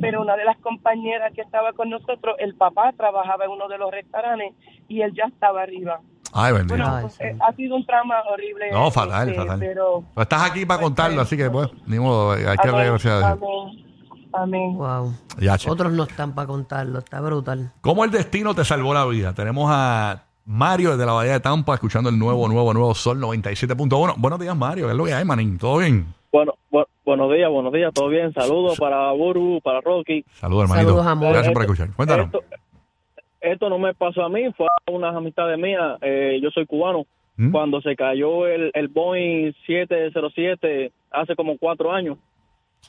pero 0.00 0.20
una 0.20 0.36
de 0.36 0.44
las 0.44 0.58
compañeras 0.58 1.32
que 1.32 1.40
estaba 1.40 1.72
con 1.72 1.88
nosotros, 1.90 2.36
el 2.38 2.54
papá 2.54 2.92
trabajaba 2.92 3.46
en 3.46 3.50
uno 3.52 3.66
de 3.68 3.78
los 3.78 3.90
restaurantes 3.90 4.52
y 4.86 5.00
él 5.00 5.12
ya 5.14 5.24
estaba 5.24 5.62
arriba. 5.62 6.00
Ay, 6.34 6.52
bendito. 6.52 6.74
Bueno, 6.76 6.94
Ay, 6.96 7.02
pues, 7.02 7.14
sí. 7.14 7.24
eh, 7.24 7.36
ha 7.40 7.52
sido 7.54 7.76
un 7.76 7.86
trauma 7.86 8.16
horrible. 8.30 8.70
No, 8.72 8.90
fatal, 8.90 9.28
este, 9.28 9.40
fatal. 9.40 9.58
Pero 9.60 10.04
Pero 10.14 10.22
estás 10.22 10.50
aquí 10.50 10.66
para 10.66 10.82
contarlo, 10.82 11.20
así 11.20 11.36
que, 11.36 11.48
pues, 11.48 11.68
ni 11.86 11.98
modo, 11.98 12.32
hay 12.32 12.40
que 12.40 12.68
gracias 12.70 13.06
a 13.06 13.36
Dios. 13.36 13.36
amén, 13.38 13.84
amén. 14.32 14.74
Wow. 14.76 15.14
Otros 15.68 15.92
no 15.92 16.02
están 16.02 16.34
para 16.34 16.46
contarlo, 16.48 16.98
está 16.98 17.20
brutal. 17.20 17.72
¿Cómo 17.80 18.04
el 18.04 18.10
destino 18.10 18.54
te 18.54 18.64
salvó 18.64 18.92
la 18.94 19.06
vida? 19.06 19.32
Tenemos 19.32 19.68
a 19.72 20.24
Mario 20.44 20.90
desde 20.92 21.06
la 21.06 21.12
Bahía 21.12 21.32
de 21.32 21.40
Tampa 21.40 21.74
escuchando 21.74 22.10
el 22.10 22.18
nuevo, 22.18 22.48
nuevo, 22.48 22.74
nuevo 22.74 22.94
Sol 22.94 23.20
97.1. 23.20 24.14
Buenos 24.18 24.38
días, 24.40 24.56
Mario. 24.56 24.86
¿Qué 24.86 24.92
es 24.92 24.98
lo 24.98 25.04
que 25.04 25.14
hay, 25.14 25.24
manín? 25.24 25.56
¿Todo 25.58 25.78
bien? 25.78 26.12
Bueno, 26.32 26.54
bu- 26.70 26.86
buenos 27.04 27.32
días, 27.32 27.48
buenos 27.48 27.72
días, 27.72 27.94
todo 27.94 28.08
bien. 28.08 28.32
Saludos 28.34 28.76
para 28.76 29.12
Buru, 29.12 29.60
para 29.62 29.80
Rocky. 29.80 30.24
Saludos, 30.40 30.64
hermanito. 30.64 30.88
Saludos, 30.88 31.06
amor. 31.06 31.32
Gracias 31.32 31.52
por 31.54 31.62
escuchar. 31.62 31.90
Cuéntanos. 31.94 32.26
Esto, 32.26 32.40
esto 33.44 33.68
no 33.68 33.78
me 33.78 33.94
pasó 33.94 34.24
a 34.24 34.28
mí, 34.28 34.52
fue 34.56 34.66
a 34.66 34.90
unas 34.90 35.14
amistades 35.14 35.58
mías. 35.58 35.98
eh, 36.02 36.38
yo 36.42 36.50
soy 36.50 36.66
cubano. 36.66 37.06
¿Mm? 37.36 37.50
Cuando 37.50 37.80
se 37.80 37.96
cayó 37.96 38.46
el, 38.46 38.70
el 38.74 38.88
Boeing 38.88 39.52
707 39.66 40.92
hace 41.10 41.34
como 41.34 41.58
cuatro 41.58 41.90
años, 41.92 42.18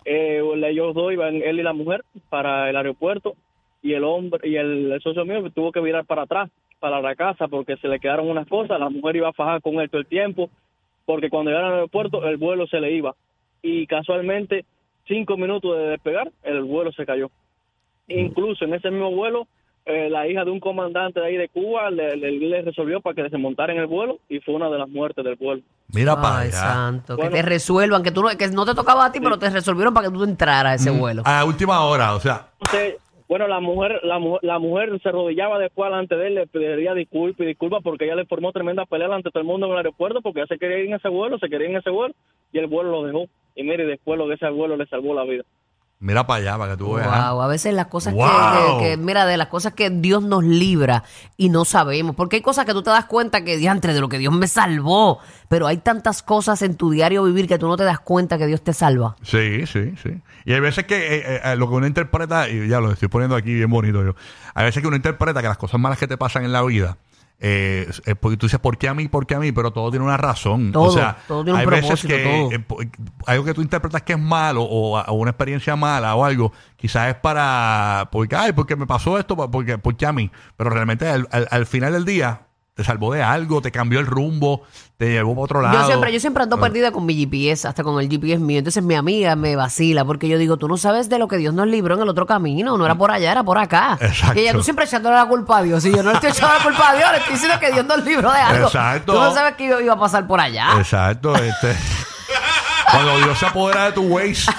eh, 0.06 0.42
ellos 0.68 0.94
dos 0.94 1.12
iban, 1.12 1.36
él 1.36 1.60
y 1.60 1.64
la 1.64 1.74
mujer, 1.74 2.04
para 2.30 2.70
el 2.70 2.76
aeropuerto 2.76 3.36
y 3.82 3.94
el 3.94 4.04
hombre 4.04 4.48
y 4.48 4.56
el, 4.56 4.92
el 4.92 5.02
socio 5.02 5.26
mío 5.26 5.50
tuvo 5.52 5.72
que 5.72 5.80
virar 5.80 6.06
para 6.06 6.24
atrás, 6.24 6.50
para 6.80 7.02
la 7.02 7.16
casa, 7.16 7.48
porque 7.48 7.78
se 7.78 7.88
le 7.88 8.00
quedaron 8.00 8.30
unas 8.30 8.48
cosas. 8.48 8.80
La 8.80 8.90
mujer 8.90 9.16
iba 9.16 9.30
a 9.30 9.34
fajar 9.34 9.62
con 9.62 9.80
él 9.80 9.90
todo 9.90 10.02
el 10.02 10.08
tiempo, 10.08 10.50
porque 11.06 11.30
cuando 11.30 11.52
llegaron 11.52 11.70
al 11.72 11.76
aeropuerto 11.78 12.28
el 12.28 12.38
vuelo 12.38 12.68
se 12.68 12.80
le 12.80 12.92
iba. 12.92 13.16
Y 13.62 13.88
casualmente, 13.88 14.66
cinco 15.08 15.38
minutos 15.38 15.78
de 15.78 15.88
despegar, 15.90 16.32
el 16.44 16.64
vuelo 16.64 16.92
se 16.92 17.06
cayó. 17.06 17.30
Incluso 18.08 18.66
en 18.66 18.76
ese 18.76 18.92
mismo 18.92 19.12
vuelo, 19.12 19.48
eh, 19.86 20.10
la 20.10 20.28
hija 20.28 20.44
de 20.44 20.52
un 20.52 20.60
comandante 20.60 21.20
de 21.20 21.26
ahí 21.28 21.38
de 21.38 21.48
Cuba 21.50 21.92
le, 21.92 22.16
le- 22.18 22.32
le 22.32 22.62
resolvió 22.64 23.02
para 23.02 23.16
que 23.24 23.30
se 23.30 23.38
montara 23.38 23.72
en 23.74 23.80
el 23.80 23.88
vuelo 23.88 24.18
y 24.30 24.40
fue 24.40 24.56
una 24.56 24.70
de 24.70 24.80
las 24.80 24.90
muertes 24.90 25.24
del 25.24 25.36
vuelo. 25.36 25.62
Mira 25.94 26.16
para 26.16 26.40
Ay, 26.40 26.48
allá. 26.48 26.58
santo. 26.58 27.16
Bueno. 27.16 27.30
que 27.32 27.38
te 27.38 27.42
resuelvan, 27.44 28.02
que 28.04 28.12
tú 28.12 28.24
no, 28.24 28.30
que 28.30 28.48
no 28.48 28.66
te 28.66 28.74
tocaba 28.74 29.06
a 29.06 29.12
ti, 29.12 29.20
pero 29.20 29.38
te 29.38 29.50
resolvieron 29.50 29.94
para 29.94 30.08
que 30.08 30.14
tú 30.14 30.24
entraras 30.24 30.72
a 30.72 30.76
ese 30.76 30.92
Mm, 30.92 31.00
vuelo. 31.00 31.22
A 31.26 31.46
última 31.46 31.86
hora, 31.86 32.16
o 32.16 32.20
sea. 32.20 32.48
Entonces, 32.60 32.96
bueno, 33.30 33.48
la 33.48 33.60
mujer, 33.60 34.00
la, 34.04 34.18
mu- 34.20 34.40
la 34.42 34.58
mujer 34.60 35.00
se 35.02 35.10
arrodillaba 35.10 35.60
después 35.60 35.90
delante 35.92 36.16
de 36.16 36.28
él, 36.28 36.36
le 36.36 36.48
pediría 36.48 36.94
disculpas 36.96 37.42
y 37.42 37.46
disculpas 37.46 37.82
porque 37.84 38.06
ella 38.06 38.16
le 38.16 38.26
formó 38.26 38.52
tremenda 38.52 38.86
pelea 38.86 39.14
ante 39.14 39.30
todo 39.30 39.42
el 39.42 39.48
mundo 39.48 39.68
en 39.68 39.72
el 39.74 39.78
aeropuerto 39.78 40.22
porque 40.22 40.40
ella 40.40 40.48
se 40.48 40.58
quería 40.58 40.80
ir 40.80 40.88
en 40.88 40.94
ese 40.96 41.10
vuelo, 41.10 41.38
se 41.40 41.48
quería 41.50 41.68
ir 41.68 41.72
en 41.74 41.80
ese 41.80 41.90
vuelo 41.92 42.14
y 42.52 42.58
el 42.58 42.68
vuelo 42.68 42.90
lo 42.92 43.04
dejó. 43.04 43.26
Y 43.56 43.64
mire, 43.64 43.86
después 43.86 44.18
lo 44.18 44.28
de 44.28 44.36
ese 44.36 44.50
vuelo 44.50 44.76
le 44.78 44.86
salvó 44.88 45.14
la 45.14 45.24
vida. 45.24 45.44
Mira 46.00 46.28
para 46.28 46.42
allá, 46.42 46.58
para 46.58 46.72
que 46.74 46.78
tú 46.78 46.94
veas. 46.94 47.08
Wow, 47.08 47.42
a 47.42 47.48
veces 47.48 47.74
las 47.74 47.88
cosas 47.88 48.14
que- 48.14 48.20
Wow. 48.20 48.80
que, 48.80 48.84
que- 48.84 48.98
mira, 48.98 49.26
de 49.26 49.38
las 49.38 49.48
cosas 49.48 49.74
que 49.74 49.90
Dios 49.90 50.22
nos 50.22 50.44
libra 50.44 51.04
y 51.38 51.50
no 51.50 51.64
sabemos, 51.66 52.16
porque 52.16 52.36
hay 52.36 52.42
cosas 52.42 52.66
que 52.66 52.74
tú 52.74 52.84
te 52.84 52.90
das 52.90 53.06
cuenta 53.06 53.44
que 53.46 53.56
diantre 53.58 53.94
de 53.94 54.02
lo 54.02 54.10
que 54.10 54.18
Dios 54.20 54.34
me 54.34 54.48
salvó, 54.48 55.20
pero 55.48 55.68
hay 55.68 55.78
tantas 55.78 56.22
cosas 56.22 56.62
en 56.62 56.76
tu 56.76 56.92
diario 56.92 57.24
vivir 57.24 57.48
que 57.48 57.58
tú 57.58 57.68
no 57.68 57.78
te 57.78 57.86
das 57.86 58.00
cuenta 58.02 58.38
que 58.38 58.46
Dios 58.46 58.62
te 58.62 58.74
salva. 58.74 59.16
Sí, 59.24 59.66
sí, 59.68 59.94
sí. 60.04 60.22
Y 60.44 60.54
hay 60.54 60.60
veces 60.60 60.84
que 60.86 61.16
eh, 61.18 61.42
eh, 61.44 61.56
lo 61.56 61.68
que 61.70 61.76
uno 61.76 61.88
interpreta, 61.88 62.50
y 62.50 62.68
ya 62.68 62.82
lo 62.82 62.92
estoy 62.92 63.08
poniendo 63.08 63.36
aquí 63.38 63.54
bien 63.54 63.70
bonito 63.70 64.04
yo, 64.04 64.16
hay 64.54 64.66
veces 64.66 64.82
que 64.82 64.88
uno 64.88 64.98
interpreta 64.98 65.42
que 65.42 65.48
las 65.48 65.58
cosas 65.58 65.80
malas 65.80 65.98
que 65.98 66.08
te 66.08 66.18
pasan 66.18 66.44
en 66.44 66.52
la 66.52 66.62
vida, 66.62 66.98
eh, 67.40 67.88
es 68.06 68.16
porque 68.16 68.38
tú 68.38 68.46
dices, 68.46 68.60
¿por 68.60 68.78
qué 68.78 68.88
a 68.88 68.94
mí? 68.94 69.08
¿Por 69.08 69.26
qué 69.28 69.36
a 69.36 69.40
mí? 69.40 69.52
Pero 69.52 69.72
todo 69.72 69.90
tiene 69.92 70.06
una 70.06 70.18
razón. 70.18 70.72
Todo, 70.72 70.84
o 70.84 70.92
sea, 70.92 71.18
todo 71.28 71.44
tiene 71.44 71.54
un 71.54 71.60
hay 71.60 71.66
veces 71.66 72.02
propósito, 72.02 72.16
que 72.16 72.66
todo. 72.68 72.82
eh, 72.82 72.90
algo 73.28 73.44
que 73.46 73.54
tú 73.54 73.62
interpretas 73.62 74.02
que 74.04 74.14
es 74.14 74.20
malo 74.20 74.64
o, 74.64 75.00
o 75.00 75.14
una 75.14 75.32
experiencia 75.32 75.76
mala 75.76 76.16
o 76.16 76.24
algo, 76.26 76.54
quizás 76.78 77.10
es 77.10 77.16
para, 77.16 78.10
porque, 78.12 78.36
ay, 78.36 78.54
porque 78.54 78.76
me 78.76 78.88
pasó 78.88 79.20
esto, 79.20 79.36
porque, 79.52 79.78
porque 79.78 80.06
a 80.06 80.14
mí. 80.14 80.32
Pero 80.56 80.70
realmente 80.70 81.08
al, 81.08 81.28
al- 81.32 81.48
al 81.52 81.66
final 81.66 81.92
del 81.94 82.06
día 82.06 82.42
te 82.76 82.84
salvó 82.84 83.14
de 83.14 83.24
algo, 83.24 83.62
te 83.62 83.72
cambió 83.72 84.02
el 84.02 84.06
rumbo, 84.06 84.64
te 84.98 85.10
llevó 85.10 85.34
para 85.34 85.44
otro 85.46 85.62
lado. 85.62 85.80
Yo 85.80 85.86
siempre, 85.88 86.12
yo 86.12 86.20
siempre 86.20 86.44
ando 86.44 86.58
Ah. 86.58 86.60
perdida 86.60 86.92
con 86.92 87.06
mi 87.06 87.16
GPS, 87.16 87.70
hasta 87.70 87.84
con 87.84 88.02
el 88.02 88.10
GPS 88.10 88.38
mío. 88.42 88.60
Entonces 88.60 88.84
mi 88.84 88.96
amiga 88.96 89.34
me 89.38 89.56
vacila 89.56 90.04
porque 90.04 90.28
yo 90.28 90.38
digo, 90.38 90.58
tú 90.58 90.68
no 90.68 90.76
sabes 90.76 91.08
de 91.08 91.18
lo 91.18 91.30
que 91.30 91.38
Dios 91.38 91.54
nos 91.54 91.68
libró 91.68 91.96
en 91.96 92.02
el 92.02 92.10
otro 92.10 92.26
camino. 92.26 92.78
No 92.78 92.86
era 92.86 92.96
por 92.96 93.12
allá, 93.12 93.32
era 93.32 93.44
por 93.44 93.58
acá. 93.58 93.98
Exacto. 94.02 94.38
Y 94.38 94.44
ella, 94.44 94.52
tú 94.52 94.62
siempre 94.62 94.84
echándole 94.84 95.16
la 95.16 95.26
culpa 95.26 95.60
a 95.60 95.64
Dios. 95.64 95.86
Y 95.86 95.92
yo 95.96 96.04
no 96.04 96.10
le 96.10 96.16
estoy 96.16 96.32
echando 96.32 96.54
la 96.54 96.64
culpa 96.64 96.90
a 96.90 96.96
Dios, 96.96 97.12
le 97.12 97.18
estoy 97.20 97.34
diciendo 97.34 97.60
que 97.62 97.72
Dios 97.72 97.86
nos 97.86 98.04
libró 98.04 98.30
de 98.34 98.40
algo. 98.40 98.68
Exacto. 98.68 99.14
Tú 99.14 99.20
no 99.20 99.34
sabes 99.34 99.56
que 99.56 99.68
yo 99.70 99.80
iba 99.80 99.94
a 99.94 100.00
pasar 100.00 100.28
por 100.28 100.42
allá. 100.42 100.74
Exacto, 100.78 101.34
este. 101.36 101.74
cuando 102.92 103.18
Dios 103.20 103.40
se 103.40 103.46
apodera 103.46 103.86
de 103.86 103.92
tu 103.94 104.02
waist. 104.04 104.50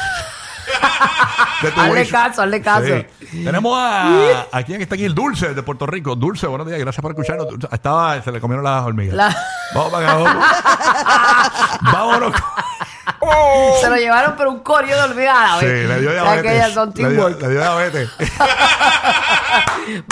De 1.62 1.70
tu 1.70 1.80
Hazle 1.80 2.06
caso, 2.08 2.42
hazle 2.42 2.60
caso. 2.60 2.84
Sí. 3.30 3.44
Tenemos 3.44 3.78
a, 3.78 4.46
a 4.52 4.62
quien 4.62 4.80
está 4.82 4.94
aquí, 4.94 5.04
el 5.04 5.14
Dulce 5.14 5.54
de 5.54 5.62
Puerto 5.62 5.86
Rico. 5.86 6.14
Dulce, 6.14 6.46
buenos 6.46 6.66
días, 6.66 6.78
gracias 6.78 7.00
por 7.02 7.12
escucharnos. 7.12 7.48
Dulce, 7.48 7.66
Estaba, 7.72 8.20
se 8.22 8.30
le 8.30 8.40
comieron 8.40 8.62
las 8.64 8.82
hormigas. 8.84 9.14
La- 9.14 9.36
Vamos 9.74 9.90
para 9.92 10.06
acá, 10.12 10.16
vamos. 10.22 10.44
Vámonos. 11.92 12.32
Se 13.80 13.88
lo 13.90 13.96
llevaron, 13.96 14.34
pero 14.36 14.50
un 14.50 14.60
corio 14.60 14.96
de 14.96 15.02
olvidada. 15.02 15.58
Sí, 15.60 15.66
le 15.66 16.00
dio 16.00 16.10
que 16.42 16.54
ellas 16.54 16.72
son 16.72 16.92
Le 16.94 17.08
dio, 17.08 17.08
teamwork. 17.26 17.40
le 17.42 17.48
dio 17.48 17.60
diabetes. 17.60 18.10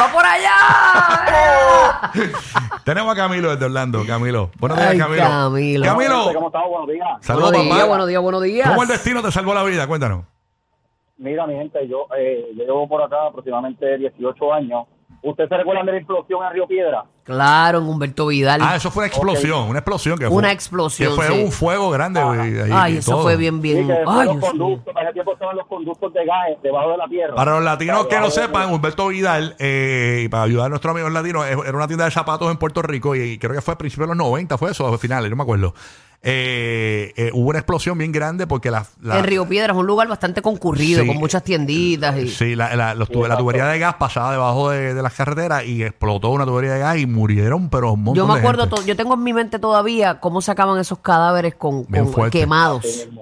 ¡Va 0.00 0.08
por 0.12 0.24
allá! 0.24 2.10
Tenemos 2.84 3.12
a 3.12 3.16
Camilo 3.16 3.50
desde 3.50 3.64
Orlando. 3.66 4.04
Camilo. 4.06 4.50
Buenos 4.58 4.78
días, 4.78 4.90
Ay, 4.90 4.98
Camilo. 4.98 5.22
Camilo. 5.24 5.84
Camilo. 5.86 6.32
¿Cómo 6.34 6.46
estamos? 6.48 6.68
Buenos 6.70 6.88
días. 6.88 7.08
Saludos, 7.20 7.50
buenos 7.52 7.64
días, 7.66 7.76
papá. 7.78 7.88
buenos 7.88 8.08
días, 8.08 8.22
buenos 8.22 8.42
días. 8.42 8.68
¿Cómo 8.68 8.82
el 8.82 8.88
destino 8.88 9.22
te 9.22 9.30
salvó 9.32 9.54
la 9.54 9.62
vida? 9.64 9.86
Cuéntanos. 9.86 10.24
Mira, 11.16 11.46
mi 11.46 11.54
gente, 11.54 11.86
yo, 11.88 12.06
eh, 12.18 12.44
yo 12.56 12.64
llevo 12.64 12.88
por 12.88 13.02
acá 13.02 13.26
aproximadamente 13.28 13.98
18 13.98 14.52
años. 14.52 14.86
¿Usted 15.22 15.48
se 15.48 15.56
recuerdan 15.56 15.86
de 15.86 15.92
la 15.92 15.98
explosión 15.98 16.44
en 16.44 16.52
Río 16.52 16.66
Piedra? 16.66 17.04
Claro, 17.22 17.78
en 17.78 17.84
Humberto 17.84 18.26
Vidal. 18.26 18.60
Ah, 18.62 18.76
eso 18.76 18.90
fue 18.90 19.02
una 19.04 19.06
explosión, 19.06 19.68
una 19.70 19.78
explosión 19.78 20.18
que 20.18 20.26
fue. 20.26 20.36
Una 20.36 20.52
explosión, 20.52 21.10
Que 21.10 21.14
fue 21.16 21.26
sí. 21.28 21.42
un 21.44 21.50
fuego 21.50 21.88
grande. 21.90 22.20
ahí, 22.20 22.70
Ay, 22.70 22.94
y 22.94 22.96
eso 22.98 23.12
todo. 23.12 23.22
fue 23.22 23.36
bien, 23.36 23.54
Sí, 23.54 23.60
bien. 23.62 23.86
que 23.86 23.94
Ay, 24.06 24.26
los 24.26 24.36
conductos, 24.38 24.92
para 24.92 25.06
ese 25.06 25.14
tiempo 25.14 25.32
estaban 25.32 25.56
los 25.56 25.66
conductos 25.66 26.12
de 26.12 26.26
gas 26.26 26.62
debajo 26.62 26.90
de 26.90 26.96
la 26.98 27.06
tierra. 27.08 27.34
Para 27.36 27.52
los 27.52 27.62
latinos 27.64 28.06
que 28.06 28.20
no 28.20 28.28
sepan, 28.30 28.70
Humberto 28.74 29.08
Vidal, 29.08 29.56
eh, 29.58 30.22
y 30.24 30.28
para 30.28 30.42
ayudar 30.42 30.66
a 30.66 30.68
nuestros 30.68 30.90
amigos 30.92 31.10
latinos, 31.12 31.46
eh, 31.46 31.56
era 31.66 31.76
una 31.76 31.86
tienda 31.86 32.04
de 32.04 32.10
zapatos 32.10 32.50
en 32.50 32.58
Puerto 32.58 32.82
Rico 32.82 33.14
y 33.14 33.38
creo 33.38 33.54
que 33.54 33.62
fue 33.62 33.74
a 33.74 33.78
principios 33.78 34.08
de 34.08 34.14
los 34.14 34.18
90, 34.26 34.58
fue 34.58 34.72
eso, 34.72 34.86
a 34.88 34.98
finales, 34.98 35.30
no 35.30 35.36
me 35.36 35.42
acuerdo. 35.44 35.72
Eh, 36.26 37.12
eh, 37.16 37.30
hubo 37.34 37.50
una 37.50 37.58
explosión 37.58 37.98
bien 37.98 38.10
grande 38.10 38.46
porque 38.46 38.70
la... 38.70 38.86
la- 39.02 39.18
En 39.18 39.24
Río 39.24 39.46
Piedras, 39.46 39.76
un 39.76 39.86
lugar 39.86 40.08
bastante 40.08 40.40
concurrido, 40.40 41.02
Sí. 41.02 41.06
con 41.06 41.18
muchas 41.18 41.44
tienditas. 41.44 42.16
Y... 42.18 42.28
Sí, 42.28 42.56
la, 42.56 42.74
la- 42.76 42.94
los 42.94 43.10
tube- 43.10 43.28
la 43.28 43.36
tubería 43.36 43.66
de 43.66 43.78
gas 43.78 43.96
pasaba 43.96 44.32
debajo 44.32 44.70
de, 44.70 44.94
de 44.94 45.02
las 45.02 45.12
carreteras 45.12 45.64
y 45.66 45.82
explotó 45.82 46.30
una 46.30 46.46
tubería 46.46 46.72
de 46.72 46.78
gas 46.80 46.96
y 46.96 47.06
murieron, 47.06 47.68
pero 47.68 47.92
un 47.92 48.02
montón 48.04 48.16
Yo 48.16 48.26
me 48.26 48.34
de 48.34 48.40
acuerdo, 48.40 48.62
gente. 48.62 48.76
to- 48.76 48.86
yo 48.86 48.96
tengo 48.96 49.14
en 49.14 49.22
mi 49.22 49.32
mente 49.34 49.58
todavía 49.58 50.18
cómo 50.20 50.40
sacaban 50.40 50.80
esos 50.80 50.98
cadáveres 51.00 51.54
con, 51.56 51.84
con 51.84 52.08
fuerte. 52.12 52.38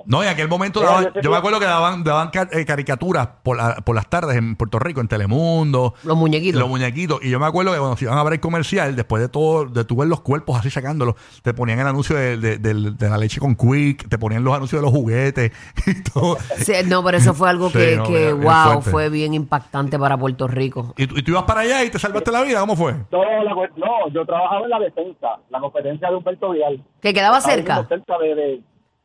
No, 0.06 0.22
y 0.22 0.26
en 0.26 0.32
aquel 0.32 0.48
momento 0.48 0.80
daban- 0.80 1.04
yo 1.14 1.20
te 1.20 1.28
me 1.28 1.36
acuerdo 1.36 1.58
que 1.60 1.66
daban, 1.66 2.04
daban 2.04 2.30
ca- 2.30 2.48
eh, 2.52 2.64
caricaturas 2.64 3.28
por, 3.42 3.56
la- 3.56 3.76
por 3.76 3.94
las 3.94 4.08
tardes 4.08 4.36
en 4.36 4.56
Puerto 4.56 4.78
Rico, 4.78 5.00
en 5.00 5.08
Telemundo. 5.08 5.94
Los 6.04 6.16
muñequitos. 6.16 6.60
Los 6.60 6.68
muñequitos. 6.68 7.20
Y 7.22 7.30
yo 7.30 7.38
me 7.40 7.46
acuerdo 7.46 7.72
que 7.72 7.78
cuando 7.78 7.96
se 7.96 8.04
iban 8.04 8.18
a 8.18 8.22
ver 8.22 8.34
el 8.34 8.40
comercial, 8.40 8.94
después 8.96 9.22
de 9.22 9.28
todo, 9.28 9.64
de 9.66 9.84
tu 9.84 9.96
ver 9.96 10.08
los 10.08 10.20
cuerpos 10.20 10.58
así 10.58 10.70
sacándolos, 10.70 11.14
te 11.42 11.54
ponían 11.54 11.78
el 11.80 11.86
anuncio 11.86 12.16
de, 12.16 12.36
de- 12.36 12.58
del- 12.58 12.96
de 12.96 13.08
la 13.10 13.18
leche 13.18 13.40
con 13.40 13.54
Quick, 13.54 14.08
te 14.08 14.18
ponían 14.18 14.44
los 14.44 14.54
anuncios 14.54 14.80
de 14.80 14.86
los 14.86 14.92
juguetes 14.94 15.52
y 15.86 16.02
todo. 16.02 16.36
Sí, 16.58 16.72
no, 16.86 17.02
pero 17.04 17.18
eso 17.18 17.34
fue 17.34 17.48
algo 17.50 17.68
Sí, 17.70 17.78
que, 17.78 17.96
no, 17.96 18.04
que, 18.04 18.10
bien- 18.12 18.40
bien 18.40 18.52
wow, 18.52 18.64
fuerte. 18.74 18.90
fue 18.90 19.08
bien 19.10 19.34
impactante 19.34 19.98
para 19.98 20.16
Puerto 20.16 20.48
Rico. 20.48 20.94
¿Y, 20.96 21.06
tú- 21.06 21.16
y 21.18 21.22
tú 21.22 21.30
ibas 21.32 21.44
para 21.44 21.60
allá 21.60 21.84
y 21.84 21.90
te 21.90 21.98
salvaste 21.98 22.30
la 22.32 22.42
vida, 22.42 22.60
¿cómo 22.60 22.76
fue? 22.76 22.92
La 22.92 23.54
cu- 23.54 23.66
no, 23.76 24.08
yo 24.12 24.24
trabajaba 24.26 24.64
en 24.64 24.70
la 24.70 24.78
defensa, 24.78 25.28
la 25.50 25.60
competencia 25.60 26.08
de 26.08 26.16
Humberto 26.16 26.50
Vidal. 26.50 26.82
Que 27.00 27.12
quedaba 27.12 27.40
cerca. 27.40 27.86
Cerca 27.88 28.18
de, 28.18 28.34
de- 28.34 28.62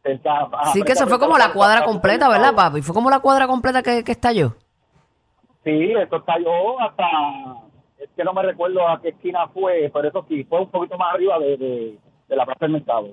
cerca, 0.07 0.47
ajá, 0.51 0.71
Sí, 0.71 0.81
que 0.83 0.91
eso 0.93 1.07
fue 1.07 1.19
como 1.19 1.37
la 1.37 1.51
cuadra 1.53 1.83
completa, 1.85 2.27
¿verdad, 2.29 2.53
papi? 2.55 2.81
Fue 2.81 2.93
como 2.95 3.09
la 3.09 3.19
cuadra 3.19 3.47
completa 3.47 3.81
que, 3.83 4.03
que 4.03 4.11
estalló. 4.13 4.55
Sí, 5.63 5.93
esto 5.93 6.17
estalló 6.17 6.79
hasta, 6.79 7.05
es 7.99 8.09
que 8.15 8.23
no 8.23 8.33
me 8.33 8.41
recuerdo 8.43 8.87
a 8.87 9.01
qué 9.01 9.09
esquina 9.09 9.47
fue, 9.49 9.89
pero 9.93 10.07
eso 10.07 10.25
sí, 10.29 10.43
fue 10.45 10.61
un 10.61 10.69
poquito 10.71 10.97
más 10.97 11.13
arriba 11.13 11.37
de, 11.39 11.57
de, 11.57 11.97
de 12.29 12.35
la 12.35 12.45
Plaza 12.45 12.59
del 12.61 12.71
Mercado. 12.71 13.09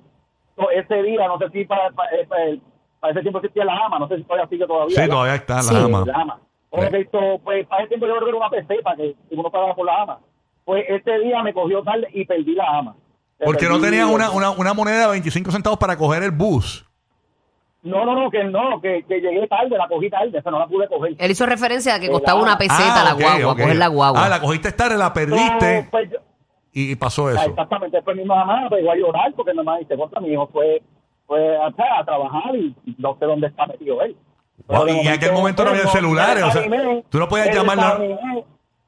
Ese 0.72 1.02
día, 1.02 1.26
no 1.26 1.38
sé 1.38 1.50
si 1.50 1.64
para, 1.64 1.90
para, 1.90 2.10
para- 2.28 2.56
para 3.00 3.12
ese 3.12 3.20
tiempo 3.22 3.38
existía 3.40 3.64
la 3.66 3.76
AMA, 3.84 3.98
no 3.98 4.08
sé 4.08 4.16
si 4.16 4.22
todavía 4.22 4.46
sigue 4.48 4.66
todavía. 4.66 4.94
Sí, 4.94 5.00
¿verdad? 5.02 5.12
todavía 5.14 5.34
está 5.34 5.54
la 5.56 5.62
Sí. 5.62 5.76
ama. 5.76 6.04
La 6.06 6.14
AMA. 6.14 6.38
Porque 6.70 6.88
Sí. 6.90 6.96
esto, 6.96 7.18
pues 7.44 7.66
para 7.66 7.82
ese 7.82 7.88
tiempo 7.88 8.06
yo 8.06 8.12
creo 8.14 8.24
que 8.24 8.28
era 8.30 8.38
una 8.38 8.50
peseta 8.50 8.96
que 8.96 9.14
uno 9.30 9.50
pagaba 9.50 9.74
por 9.74 9.84
la 9.84 10.02
AMA. 10.02 10.18
Pues 10.64 10.84
ese 10.88 11.18
día 11.18 11.42
me 11.42 11.52
cogió 11.52 11.82
tarde 11.82 12.08
y 12.14 12.24
perdí 12.24 12.54
la 12.54 12.64
AMA. 12.78 12.94
Porque 13.42 13.68
no 13.68 13.80
tenías 13.80 14.06
una, 14.08 14.30
una, 14.30 14.50
una 14.50 14.74
moneda 14.74 15.02
de 15.06 15.10
25 15.12 15.50
centavos 15.50 15.78
para 15.78 15.96
coger 15.96 16.22
el 16.22 16.30
bus. 16.30 16.86
No, 17.82 18.04
no, 18.06 18.14
no, 18.14 18.30
que 18.30 18.42
no, 18.44 18.80
que, 18.80 19.04
que 19.06 19.20
llegué 19.20 19.46
tarde, 19.46 19.76
la 19.76 19.86
cogí 19.88 20.08
tarde, 20.08 20.30
pero 20.32 20.52
no 20.52 20.58
la 20.60 20.66
pude 20.66 20.88
coger. 20.88 21.14
Él 21.18 21.30
hizo 21.30 21.44
referencia 21.44 21.94
a 21.96 22.00
que 22.00 22.06
Eh, 22.06 22.10
costaba 22.10 22.40
una 22.40 22.56
peseta 22.56 23.02
Ah, 23.02 23.04
la 23.04 23.14
ok, 23.14 23.20
guagua, 23.20 23.52
ok. 23.52 23.58
coger 23.60 23.76
la 23.76 23.88
guagua. 23.88 24.24
Ah, 24.24 24.28
la 24.30 24.40
cogiste 24.40 24.72
tarde, 24.72 24.96
la 24.96 25.12
perdiste 25.12 25.82
No, 25.82 25.90
pues, 25.90 26.10
yo- 26.10 26.18
y 26.72 26.96
pasó 26.96 27.26
Ah, 27.28 27.32
eso. 27.32 27.50
Exactamente, 27.50 27.98
después 27.98 28.16
mi 28.16 28.24
mamá 28.24 28.68
pegó 28.70 28.90
a 28.90 28.96
llorar 28.96 29.32
porque 29.36 29.52
mi 29.52 29.58
mamá 29.58 29.78
dice, 29.78 29.96
contra 29.98 30.20
mi 30.22 30.28
hijo 30.32 30.48
fue, 30.50 30.82
fue 31.26 31.56
a, 31.58 31.66
a 31.66 32.04
trabajar 32.06 32.56
y 32.56 32.74
no 32.96 33.16
sé 33.18 33.26
dónde 33.26 33.48
está 33.48 33.66
metido 33.66 34.00
él. 34.00 34.16
Wow, 34.66 34.66
Pero 34.66 34.84
de 34.86 34.92
y 35.02 35.06
en 35.06 35.12
aquel 35.12 35.32
momento 35.32 35.62
no 35.64 35.70
pues, 35.70 35.80
había 35.82 35.92
celulares, 35.92 36.44
o 36.44 36.50
sea, 36.52 36.62
tú 37.10 37.18
no 37.18 37.28
podías 37.28 37.48
me 37.48 37.54
llamarla- 37.54 37.98
desanimé. 37.98 38.44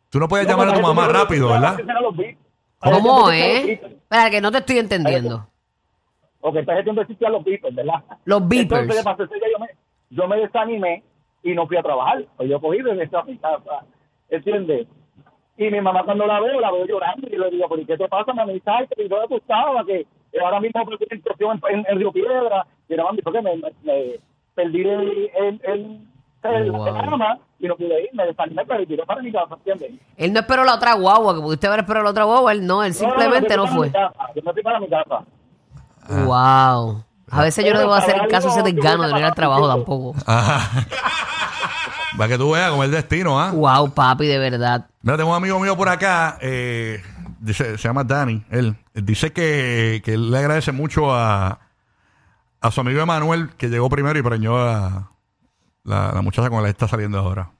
Tú 0.08 0.20
no 0.20 0.28
podías 0.28 0.46
No, 0.46 0.52
llamar 0.52 0.68
a 0.68 0.70
tu 0.72 0.80
porque 0.80 0.94
mamá 0.94 1.08
rápido, 1.12 1.48
¿verdad? 1.48 1.76
¿Cómo, 2.90 3.30
eh? 3.30 3.72
Espera, 3.72 4.30
que 4.30 4.40
no 4.40 4.50
te 4.50 4.58
estoy 4.58 4.78
entendiendo. 4.78 5.46
Para 6.40 6.74
ese 6.74 6.82
tiempo 6.84 7.02
existían 7.02 7.32
los 7.32 7.44
beepers, 7.44 7.74
¿verdad? 7.74 8.04
Los 8.24 8.46
beepers. 8.46 8.82
Entonces, 8.82 8.96
¿qué 8.96 9.04
pasó? 9.04 9.24
Ese 9.24 9.34
día 9.34 9.48
yo 9.52 9.58
me, 9.58 9.68
yo 10.10 10.28
me 10.28 10.36
desanimé 10.36 11.02
y 11.42 11.54
no 11.54 11.66
fui 11.66 11.76
a 11.76 11.82
trabajar. 11.82 12.24
Pues 12.36 12.48
yo 12.48 12.60
cogí 12.60 12.82
desde 12.82 13.16
a 13.16 13.22
mi 13.22 13.36
casa, 13.38 13.84
¿entiendes? 14.28 14.86
Y 15.58 15.70
mi 15.70 15.80
mamá 15.80 16.04
cuando 16.04 16.26
la 16.26 16.38
veo, 16.40 16.60
la 16.60 16.70
veo 16.70 16.86
llorando 16.86 17.26
y 17.28 17.36
le 17.36 17.50
digo, 17.50 17.68
¿pero 17.68 17.82
¿y 17.82 17.86
qué 17.86 17.96
te 17.96 18.08
pasa, 18.08 18.32
mami? 18.32 18.62
Ay, 18.64 18.86
que 18.94 19.08
yo 19.08 19.20
te 19.20 19.26
gustaba, 19.34 19.84
que 19.84 20.06
que 20.32 20.40
ahora 20.40 20.60
mismo 20.60 20.84
perdí 20.84 21.06
en, 21.10 21.78
en, 21.78 21.86
en 21.88 21.98
Río 21.98 22.12
Piedra. 22.12 22.66
Y 22.88 22.94
era 22.94 23.04
mami, 23.04 23.22
porque 23.22 23.42
me, 23.42 23.56
me, 23.56 23.72
me 23.82 24.20
perdí 24.54 24.82
el, 24.82 25.30
el, 25.34 25.60
el, 25.64 26.00
el, 26.50 26.70
Wow. 26.70 26.86
el 26.86 26.96
arma 26.96 27.38
y 27.58 27.66
no 27.68 27.76
pude 27.76 28.02
ir, 28.02 28.10
me 28.12 28.26
desanimé, 28.26 28.64
pero 28.66 28.86
tiré 28.86 29.04
para 29.04 29.22
mi 29.22 29.32
casa, 29.32 29.54
¿entiendes? 29.54 30.00
Él 30.16 30.32
no 30.32 30.40
esperó 30.40 30.64
la 30.64 30.74
otra 30.74 30.94
guagua, 30.94 31.34
que 31.34 31.40
pudiste 31.40 31.66
haber 31.66 31.80
esperado 31.80 32.04
la 32.04 32.10
otra 32.10 32.24
guagua, 32.24 32.52
él 32.52 32.66
no, 32.66 32.82
él 32.84 32.94
simplemente 32.94 33.56
no, 33.56 33.66
fue. 33.66 33.90
Yo 33.90 34.42
me 34.44 34.52
fui 34.52 34.62
para 34.62 34.80
mi 34.80 34.88
casa. 34.88 35.24
Wow. 36.24 37.02
A 37.30 37.42
veces 37.42 37.64
yo 37.64 37.72
no 37.72 37.80
debo 37.80 37.94
hacer 37.94 38.16
caso 38.28 38.48
a 38.48 38.52
ese 38.52 38.62
desgano 38.62 39.04
de 39.04 39.12
no 39.12 39.18
ir 39.18 39.24
al 39.24 39.34
trabajo 39.34 39.66
tampoco. 39.68 40.14
Ajá. 40.26 40.86
Para 42.16 42.28
que 42.28 42.38
tú 42.38 42.52
veas 42.52 42.70
como 42.70 42.84
el 42.84 42.90
destino, 42.90 43.38
¿ah? 43.40 43.50
Wow, 43.52 43.92
papi, 43.92 44.26
de 44.26 44.38
verdad. 44.38 44.86
Mira, 45.02 45.16
tengo 45.16 45.30
un 45.30 45.36
amigo 45.36 45.58
mío 45.60 45.76
por 45.76 45.88
acá, 45.88 46.38
eh, 46.40 47.02
dice, 47.40 47.76
se 47.76 47.88
llama 47.88 48.04
Dani, 48.04 48.42
él 48.50 48.74
dice 48.94 49.32
que, 49.32 50.00
que 50.04 50.14
él 50.14 50.30
le 50.30 50.38
agradece 50.38 50.72
mucho 50.72 51.12
a, 51.14 51.58
a 52.60 52.70
su 52.70 52.80
amigo 52.80 53.00
Emanuel, 53.02 53.50
que 53.56 53.68
llegó 53.68 53.90
primero 53.90 54.18
y 54.18 54.22
preñó 54.22 54.56
a 54.56 55.10
la, 55.86 56.12
la 56.12 56.22
muchacha 56.22 56.50
con 56.50 56.58
la 56.62 56.66
que 56.66 56.72
está 56.72 56.88
saliendo 56.88 57.18
ahora. 57.18 57.50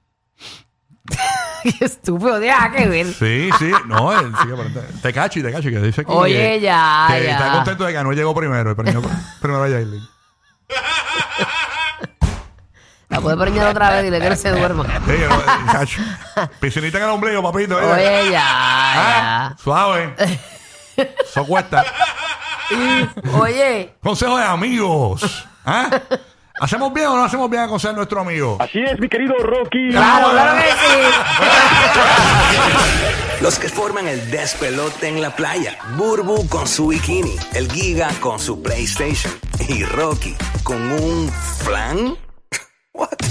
Qué 1.62 1.84
estúpido, 1.84 2.38
deja 2.38 2.70
que 2.70 2.86
ver. 2.86 3.06
Sí, 3.06 3.50
sí, 3.58 3.72
no, 3.86 4.12
él 4.18 4.32
sigue 4.40 4.54
te 5.02 5.12
cachi, 5.12 5.42
te 5.42 5.50
cachi, 5.50 5.70
que 5.70 5.80
dice 5.80 6.04
que, 6.04 6.12
Oye, 6.12 6.60
ya, 6.60 7.06
que 7.10 7.24
ya. 7.24 7.32
está 7.32 7.52
contento 7.52 7.84
de 7.84 7.92
que 7.92 7.98
Anuel 7.98 8.16
llegó 8.16 8.34
primero 8.34 8.70
y 8.70 8.74
preñó 8.74 9.02
primero 9.40 9.64
a 9.64 9.68
Yailin. 9.68 10.02
La 13.08 13.20
puede 13.20 13.36
preñar 13.36 13.68
otra 13.68 13.90
vez 13.90 14.04
y 14.06 14.10
le 14.10 14.20
que 14.20 14.28
no 14.30 14.36
se 14.36 14.50
duerma. 14.50 14.84
Sí, 14.84 15.12
no, 15.28 15.36
eh, 15.36 15.44
cacho. 15.72 16.00
Piscinita 16.60 16.98
en 16.98 17.04
el 17.04 17.10
ombligo, 17.10 17.42
papito. 17.42 17.76
Oye, 17.76 18.30
ya, 18.30 18.42
Ah. 18.44 19.54
Suave. 19.58 20.14
Eso 20.96 21.44
cuesta. 21.46 21.84
Oye, 23.40 23.94
Consejo 24.02 24.36
de 24.36 24.44
amigos. 24.44 25.46
¿Ah? 25.64 25.88
¿Hacemos 26.58 26.92
bien 26.94 27.06
o 27.08 27.16
no 27.16 27.24
hacemos 27.24 27.50
bien 27.50 27.62
a 27.62 27.66
aconsejar 27.66 27.94
a 27.94 27.96
nuestro 27.96 28.20
amigo? 28.20 28.56
Así 28.60 28.78
es, 28.80 28.98
mi 28.98 29.08
querido 29.10 29.34
Rocky. 29.38 29.90
claro, 29.90 30.30
claro 30.30 30.56
que 30.56 30.70
sí. 30.70 30.96
Los 33.42 33.58
que 33.58 33.68
forman 33.68 34.08
el 34.08 34.30
despelote 34.30 35.08
en 35.08 35.20
la 35.20 35.36
playa. 35.36 35.76
Burbu 35.96 36.48
con 36.48 36.66
su 36.66 36.88
bikini. 36.88 37.36
El 37.52 37.70
Giga 37.70 38.08
con 38.20 38.38
su 38.38 38.62
PlayStation. 38.62 39.32
Y 39.68 39.84
Rocky 39.84 40.34
con 40.62 40.92
un 40.92 41.30
flan. 41.62 42.16